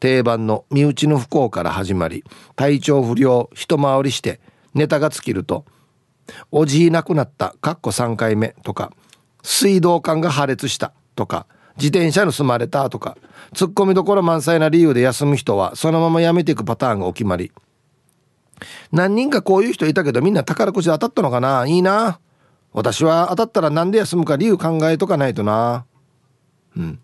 [0.00, 2.24] 定番の身内の不幸から始まり
[2.56, 4.40] 体調不良一回りして
[4.74, 5.66] ネタが尽きると
[6.50, 8.92] 「おじいなくなった」かっこ3回目とか
[9.44, 11.46] 「水道管が破裂した」とか
[11.80, 13.16] 「自転車盗まれた」とか
[13.54, 17.50] ツッコミどころ満載な理由で休む人はそのままやめていくパターンがお決まり。
[18.92, 21.66] 何人かこういう人いたけどみんな宝くじ当たったのかな？
[21.66, 22.20] いいな。
[22.72, 25.86] 私は当たったら何で休むか理由考えとかないとな。
[26.76, 27.00] うん。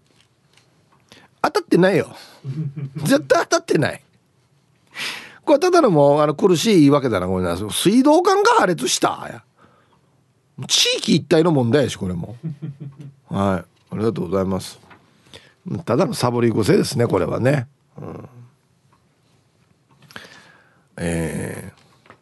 [1.43, 2.15] 当たってないよ。
[3.03, 4.03] 絶対当たってない。
[5.45, 7.27] これただのもうあの苦しい言い訳だな。
[7.27, 9.27] これな水道管が破裂した。
[9.29, 9.43] や
[10.67, 12.37] 地域一体の問題やしこれも。
[13.29, 13.65] はい。
[13.65, 13.65] あ
[13.99, 14.79] りがとうございます。
[15.85, 17.67] ただのサボり癖ですねこれはね、
[18.01, 18.29] うん、
[20.97, 22.15] えー、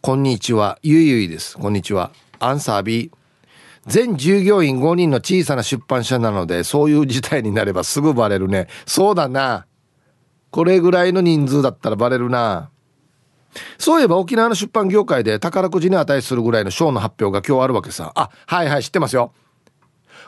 [0.00, 0.78] こんにちは。
[0.82, 1.58] ゆいゆいです。
[1.58, 2.12] こんにちは。
[2.38, 3.10] アンサー B
[3.86, 8.68] 全従業員5人の小さな出版社なのでそういう事態になればすぐバレるね。
[8.86, 9.66] そうだな。
[10.50, 12.70] これぐらいの人数だったらバレるな。
[13.78, 18.12] そういえば沖縄の出版業界で宝くじに値するぐらいの賞の発表が今日あるわけさ。
[18.14, 19.32] あはいはい知ってますよ。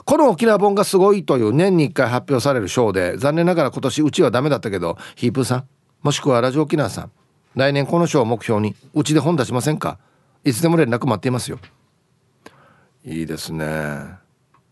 [0.08, 5.68] この沖縄本がすごいという年に1回発表される賞で残念ながら今年うちはダメだったけどヒープーさん
[6.00, 7.10] もしくはラジオ沖縄さん
[7.54, 9.98] 来年この賞を目標にうちで本出しませんか？
[10.44, 11.58] いつでも連絡待っていますよ。
[13.04, 13.66] いいですね。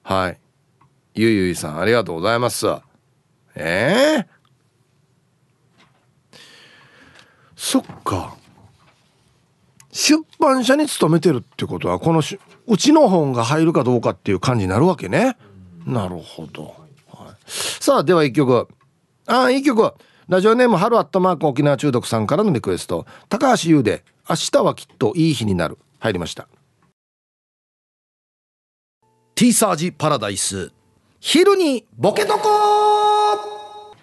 [0.03, 0.39] はい。
[1.14, 2.66] ゆいゆいさんありがとうございます。
[3.55, 6.39] ええー、
[7.55, 8.34] そっか。
[9.93, 15.37] 出版社に勤めてるってことはこのしうちの本が入るかどうかっていう感じになるわけね。
[15.87, 16.75] なるほど、
[17.12, 18.69] はい、さあでは一曲。
[19.27, 19.93] ああいい曲。
[20.29, 23.07] ラジオネーム春アットマーク沖縄中毒さんからのリクエスト。
[23.29, 25.79] 高橋優で明日はきっといい日になる。
[26.01, 26.49] 入りました。
[29.37, 30.73] ティーサージパラダイス。
[31.21, 32.49] 昼にボケとこ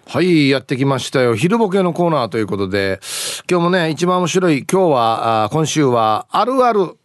[0.06, 1.34] はいやってきましたよ。
[1.36, 3.00] 昼ボケのコーナーということで。
[3.50, 4.64] 今日もね一番面白い。
[4.64, 6.96] 今日はあ今週はあるある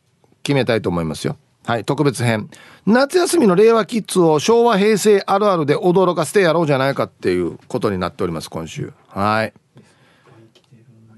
[0.43, 1.35] 決めたいと思いますよ。
[1.69, 2.49] はい特別編。
[2.87, 8.91] 夏休みの令和キッズを昭和平成あるあるで驚かせてやろうじゃないかっていうことになっております今週。
[9.07, 9.53] はい。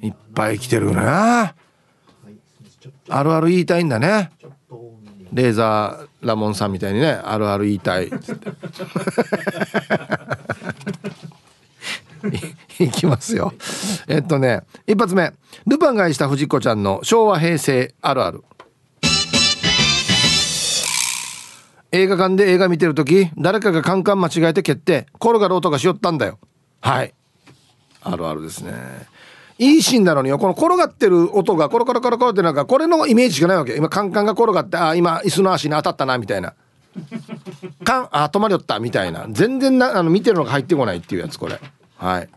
[0.01, 1.55] いっぱい来てるな。
[3.07, 4.29] あるある言いたいんだね。
[5.31, 8.11] レーザーラモンさんみたいにねあるある言いた い。
[12.77, 13.53] いきますよ。
[14.09, 15.31] えっとね一発目。
[15.65, 18.43] ルパンが愛した藤子ちゃんの昭和平成あるある
[21.91, 26.39] 映画館で映画見てる時誰かがカンカン間違えて蹴って転がる音がしよったんだよ。
[26.79, 27.13] はい。
[28.01, 28.73] あるあるですね。
[29.57, 30.39] いいシーンなのによ。
[30.39, 33.75] この転がってる音がコロコロコロコロってなんかこれのイメージしかないわけ。
[33.75, 36.55] 今カンカンが転がってあ今椅子の足に当たったなみたいな。
[37.83, 39.27] カンあ止まりよったみたいな。
[39.29, 41.59] 全然なあの見てるのが入ってこないっていうやつこれ。
[41.97, 42.29] はい。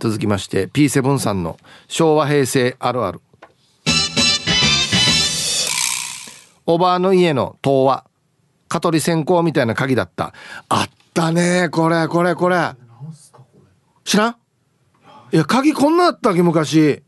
[0.00, 1.58] 続きまして P7 さんの
[1.88, 3.20] 昭和平成あるある。
[6.70, 8.04] おばあの家の塔は
[8.68, 10.34] 蚊取り線香みたいな鍵だった。
[10.68, 12.74] あったねこれこれこれ。
[14.04, 14.36] 知らん？
[15.32, 17.02] いや鍵こんなあったっけ昔。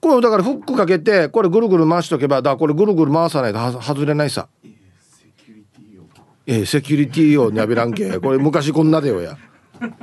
[0.00, 4.48] これだからフックかけてこれぐるぐる回しとけばだこれぐるぐる回さないと外れないさ。
[6.44, 8.18] えセキュリティ用にゃべらんけ。
[8.18, 9.38] これ昔こんなでよや。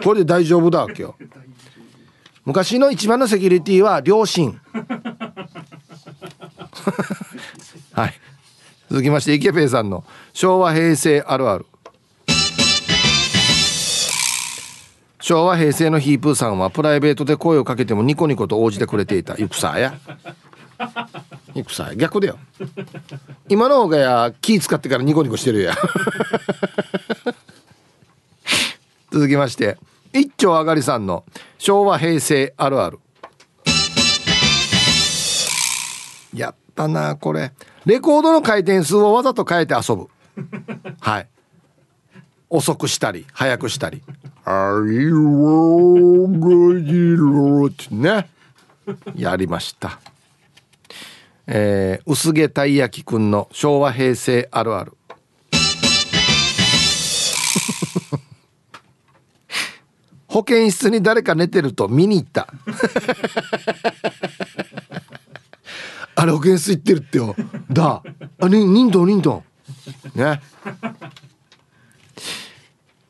[0.01, 1.17] これで大丈夫だわけよ。
[2.45, 4.57] 昔の一番のセキュリティは両親
[7.93, 8.13] はい。
[8.89, 11.65] 続きまして池ペイさんの昭和平成あるある。
[15.21, 19.35] 昭和平成のヒープーさんはプライベートで声をかけてもニコニコと応じてくれていた。
[19.37, 19.93] 戦や。
[21.55, 21.95] 戦や。
[21.95, 22.37] 逆だよ。
[23.47, 25.75] 今の方がや気使ってからニコニコしてるや。
[29.13, 29.77] 続きまして
[30.11, 31.23] 一丁あがりさんの
[31.57, 32.99] 昭和平成あるある。
[36.33, 37.53] やったなこれ。
[37.85, 40.07] レコードの回転数をわざと変えて遊ぶ。
[41.01, 41.27] はい。
[42.49, 44.03] 遅くしたり早くしたり
[44.45, 48.29] 「ありおぐじろ」ってね。
[49.15, 49.99] やりました。
[51.47, 54.93] えー、薄毛たいやきくんの昭和平成あるある。
[60.27, 62.47] 保健室に誰か寝てると見に行った。
[66.23, 67.35] あれ保健室行ってるってよ。
[67.69, 68.01] だ。
[68.39, 69.43] あに忍道忍道
[70.15, 70.41] ね。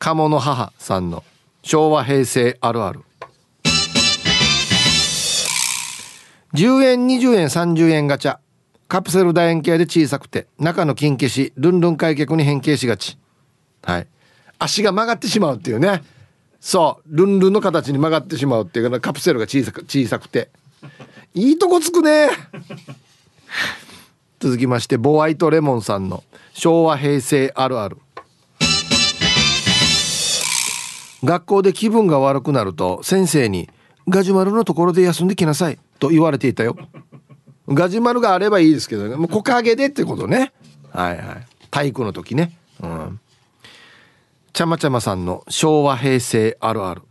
[0.00, 1.22] 鴨の母さんの
[1.62, 3.02] 昭和平成あるある。
[6.54, 8.38] 10円20円30円ガチャ。
[8.88, 13.16] カプセル楕円形で小さくて中の金消しルンルン開脚に変形しがち。
[13.84, 14.08] はい。
[14.58, 16.02] 足が曲がってしまうっていうね。
[16.58, 17.16] そう。
[17.16, 20.50] ルンルンの形に曲がってしまうっていうかカプセルが小さく小さくて。
[21.34, 22.28] いいとこつくね。
[24.38, 26.22] 続きましてボワイトレモンさんの
[26.52, 27.98] 昭和平成あるある。
[31.24, 33.68] 学校で気分が悪くなると先生に
[34.08, 36.76] 「ガジュマルのところで休んできなさい」と言われていたよ。
[37.66, 39.16] ガジュマルがあればいいですけどね。
[39.16, 40.52] もう木陰でってことね。
[40.92, 41.46] はいはい。
[41.70, 42.56] 体育の時ね。
[42.80, 43.20] うん。
[44.52, 47.02] ちゃまちゃまさんの昭和平成あるある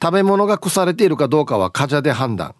[0.00, 2.54] 食べ物が腐れているかどうかはカジャで判断。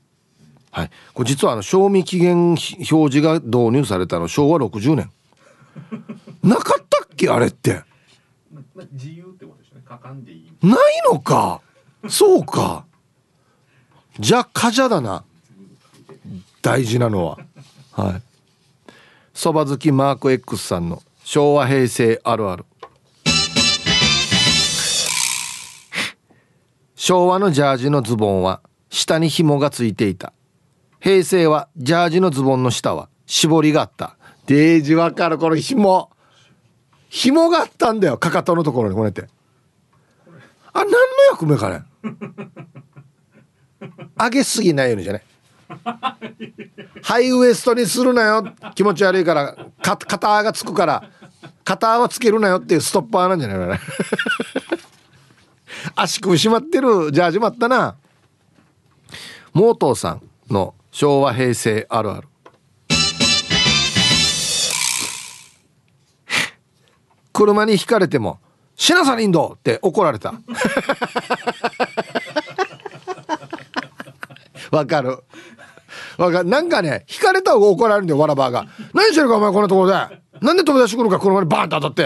[0.71, 5.11] はい、これ実はあの賞味期限表示が導入されたの昭和60年。
[6.43, 7.83] なかったっけあれって。
[8.93, 9.83] 自由ってことですね。
[9.85, 10.53] かかんでいい。
[10.63, 10.79] ない
[11.11, 11.61] のか。
[12.09, 12.85] そうか。
[14.19, 15.25] じゃあカジャだな。
[16.63, 17.39] 大事なのは。
[17.93, 18.23] はい。
[19.35, 22.65] そば好きマーク X さんの昭和平成あるある
[26.97, 30.33] 昭和のジャージのズボンは下に紐がついていた。
[30.99, 34.17] 平成はジャージのズボンの下は絞りがあった。
[34.47, 35.37] デージわかる。
[35.37, 36.11] この紐。
[37.11, 38.17] 紐があったんだよ。
[38.17, 39.29] かかとのところにこうやって。
[40.73, 40.97] あ何の
[41.33, 41.83] 役目かね。
[44.19, 45.23] 上げすぎないようにじゃね。
[47.03, 48.55] ハイウエストにするなよ。
[48.75, 49.55] 気持ち悪いから。
[49.83, 51.11] か肩がつくから。
[51.63, 53.81] 肩はつけるなよっていうストッパーなんじゃないかな
[55.95, 57.97] 足首締まってるジャージもあったな。
[59.53, 60.23] モートーさん
[60.53, 62.29] の昭和平成あるある。
[67.33, 68.39] 車にひかれても
[68.77, 70.35] 「しなさりんど!」って怒られた。
[74.71, 75.19] わかる。
[76.19, 76.49] わかる。
[76.49, 78.67] なんかね引かれた方が怒られるんだよわらばが。
[78.95, 79.95] 何してるかお前こんなところで。
[80.41, 82.05] なんで飛び出してくるか車にバーンと当たって。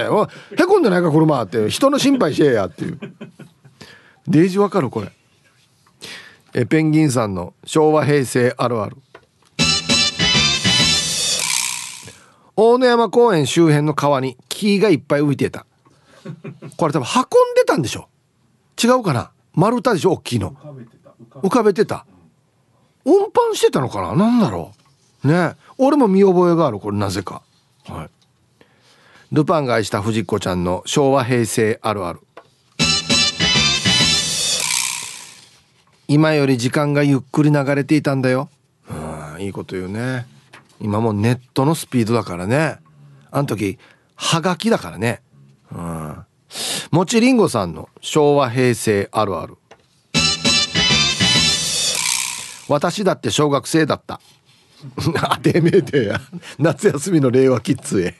[0.63, 1.71] へこんでないか車って。
[1.71, 2.99] 人の心配しえやっていう
[4.27, 5.13] デージわかるこれ。
[6.53, 8.97] えペンギンさんの昭和平成あるある。
[12.57, 15.65] 大野山公園周辺の川に木がいっぱい浮いてた。
[16.77, 18.09] これ多分運んでたんでしょ。
[18.83, 19.31] 違うかな。
[19.55, 20.55] 丸太でしょ大きいの。
[21.43, 22.07] 浮かべてた
[23.05, 24.15] 運搬してたのかな。
[24.15, 24.73] 何だろ
[25.25, 25.29] う。
[25.29, 25.57] ね。
[25.79, 26.99] 俺も見覚えがあるこれ。
[26.99, 27.43] なぜか。
[27.87, 28.11] はい。
[29.33, 32.21] ルパンが愛した藤子ちゃんの昭和平成あるある
[36.13, 38.49] 今より時間がゆっくり流れていたんだよ。
[38.91, 40.27] うんいいこと言うね。
[40.81, 42.79] 今もネットのスピードだからね。
[43.31, 43.79] あの時
[44.17, 45.23] はがきだからね。
[45.71, 46.17] うん。
[46.91, 49.55] もちりんごさんの昭和平成あるある。
[52.67, 54.21] 私だって小学生だった。
[55.23, 56.21] あてめえてや。
[56.59, 58.17] 夏休みの令和キッズへ。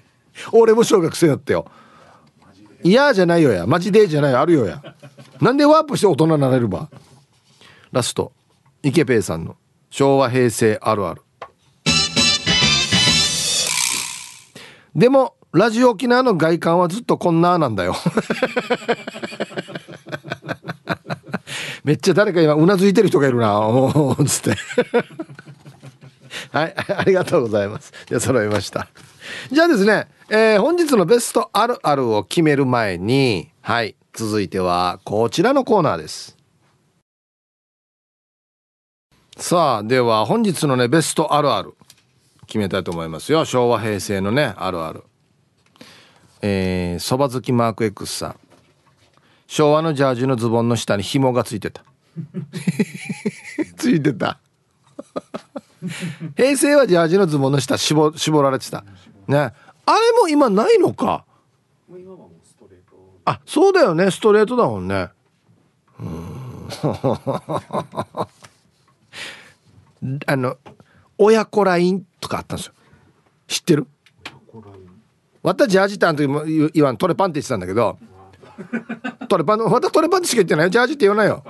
[0.53, 1.67] 俺も小学生だったよ。
[2.85, 3.67] 嫌じゃないよや。
[3.67, 4.81] マジでじゃないあるよや。
[5.41, 6.89] なんでワープして大人になれるば。
[7.93, 8.33] ラスト
[8.83, 9.57] 池ペイさんの
[9.91, 11.23] 昭和平成あるある。
[14.95, 17.97] でもラジオ沖縄の外観はずっとこんななんだよ。
[21.83, 24.57] めっちゃ誰か今うなずいてる人がいるなおおつって。
[26.53, 27.93] はいありがとうございます。
[28.07, 28.87] じゃ揃いました。
[29.51, 36.40] じゃあですね、えー、本日のベストあるあるを決める前にはい続いてはこちらのコーナーです。
[39.41, 41.75] さあでは本日のねベストあるある
[42.47, 43.47] 決めたいと思いますよ。
[43.47, 45.03] 昭和平成のねあるある。
[46.43, 48.37] えー、そば好きマーク X さん。
[49.47, 51.83] 昭和のジャージのズボンの下に紐がついてた。
[53.79, 54.39] ついてた。
[56.37, 58.85] 平成はジャージのズボンの下絞絞られてた。
[59.27, 59.39] ね。
[59.39, 59.53] あ
[59.95, 61.25] れも今ないのか。
[63.25, 64.11] あそうだよね。
[64.11, 65.09] ストレートだもんね。
[65.99, 66.69] うん
[70.27, 70.57] あの
[71.19, 72.73] 親子ラインとかあったんですよ。
[73.47, 73.87] 知ってる？
[75.43, 77.99] 私ジャージってあの時も言わんトレパンって言ってたんだけど
[79.29, 80.71] トレパンまたトレパンってしか言ってないよ。
[80.71, 81.43] ジャージって言わないよ。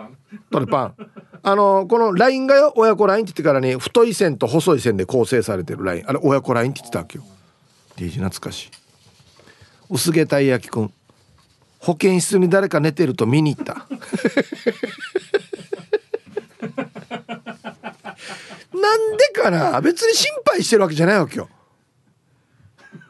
[0.50, 0.94] トレパン。
[1.42, 6.08] あのこのラインがよ親子ラインって言ってからに太い線と細い線で構成されてるライン。
[6.08, 7.24] あれ親子ラインって言ってたわけよ。
[7.96, 8.70] デージ懐かしい。
[9.88, 10.92] 薄毛たい焼きくん。
[11.78, 13.86] 保健室に誰か寝てると見に行った。
[18.80, 21.48] なんでかな別に心配してるわけじゃないわけよ。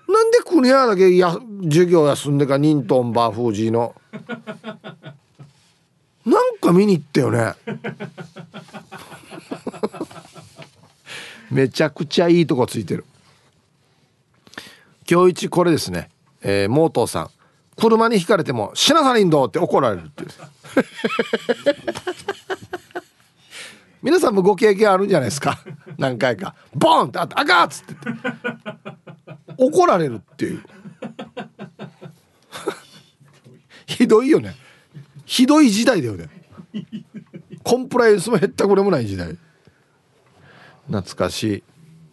[0.08, 3.94] なんで国屋だけや授業休んでかニントンバーフージーの。
[6.26, 7.54] なんか見に行ったよね。
[11.50, 13.04] めちゃくちゃいいとこついてる。
[15.08, 16.10] 今日一これですね。
[16.42, 17.30] えー、モートーさん。
[17.76, 20.30] 車にひかれても「死なさりんど」って怒られるっていう。
[24.02, 25.58] 皆さんもご経験あるんじゃないですか。
[25.98, 26.54] 何回か。
[26.74, 27.94] ボンってあって「あかっ!」つって。
[29.56, 30.62] 怒られるっていう。
[33.86, 34.54] ひどいよね。
[35.26, 36.28] ひどい時代だよね。
[37.62, 39.36] コンプライアンスも減ったこれもない時代。
[40.86, 41.62] 懐かしい。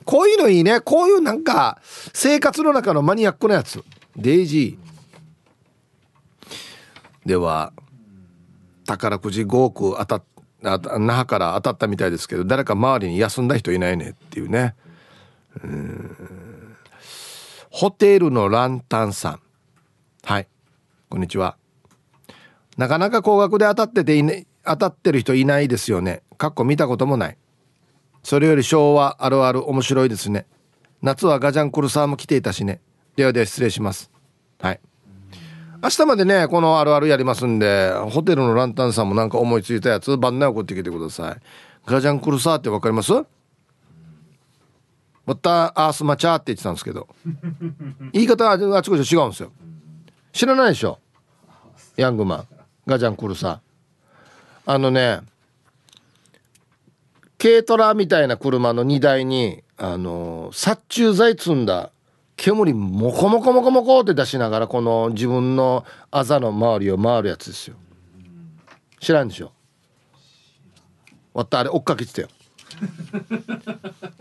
[0.03, 0.81] こういうのいいね。
[0.81, 1.79] こういうなんか
[2.13, 3.83] 生活の中のマニアックなやつ。
[4.15, 7.27] デイジー。
[7.27, 7.73] では
[8.85, 10.23] 宝くじ5億当たっ
[10.61, 14.75] 那覇から当たったみたいですけど誰か周りに休んだ人いないねっていうね。
[15.63, 16.75] うん。
[17.69, 19.39] ホテルのランタンさん。
[20.23, 20.47] はい。
[21.09, 21.57] こんにちは。
[22.75, 26.23] なかなか高額で当たってていね当たってる人いないですよね。
[26.37, 27.37] かっこ見たこともない。
[28.23, 30.45] それより昭和あるある面白いですね。
[31.01, 32.81] 夏はガジャンクルサーも来ていたしね。
[33.15, 34.11] ではでは失礼します。
[34.59, 34.79] はい。
[35.87, 41.37] 明日までねこのあるあるやりますんでホテルのランタンさんもなんか思いついたやつ晩内送ってきてください。
[41.85, 43.13] ガジャンクルサーってわかります？
[45.25, 47.07] またアースマチャーって言ってたんですけど。
[48.11, 49.53] 言い方はあちこち違うんですよ。
[50.33, 50.99] 知らないでしょ？
[51.95, 52.47] ヤングマン。
[52.85, 53.59] ガジャンクルサー。
[54.65, 55.21] あのね
[57.37, 61.91] 軽トラみたいな車の荷台にあの殺虫剤積んだ
[62.37, 67.75] 煙モコモコモコモコって出しながらこの自分のあざの周りを回るやつですよ。
[68.99, 69.51] 知らんでしょ？
[71.33, 72.29] わったあれ追っかけてたよ。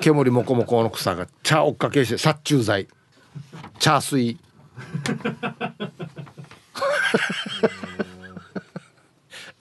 [0.01, 2.89] 煙モコモコの草が茶追っかけして殺虫剤。
[3.79, 4.39] 茶水。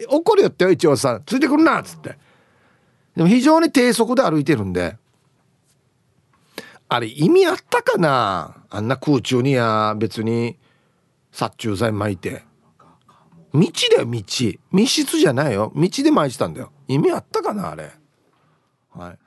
[0.09, 2.17] 怒るよってよ一応さついてくるなっつって。
[3.15, 4.97] でも非常に低速で歩いてるんで。
[6.87, 8.63] あれ意味あったかな？
[8.69, 10.57] あんな空中にや別に。
[11.31, 12.43] 殺虫剤巻いて。
[13.53, 13.61] 道
[13.91, 14.21] だよ道。
[14.71, 15.71] 密室じゃないよ。
[15.75, 16.71] 道で巻いてたんだよ。
[16.87, 17.91] 意味あったかなあれ。
[18.91, 19.19] はい。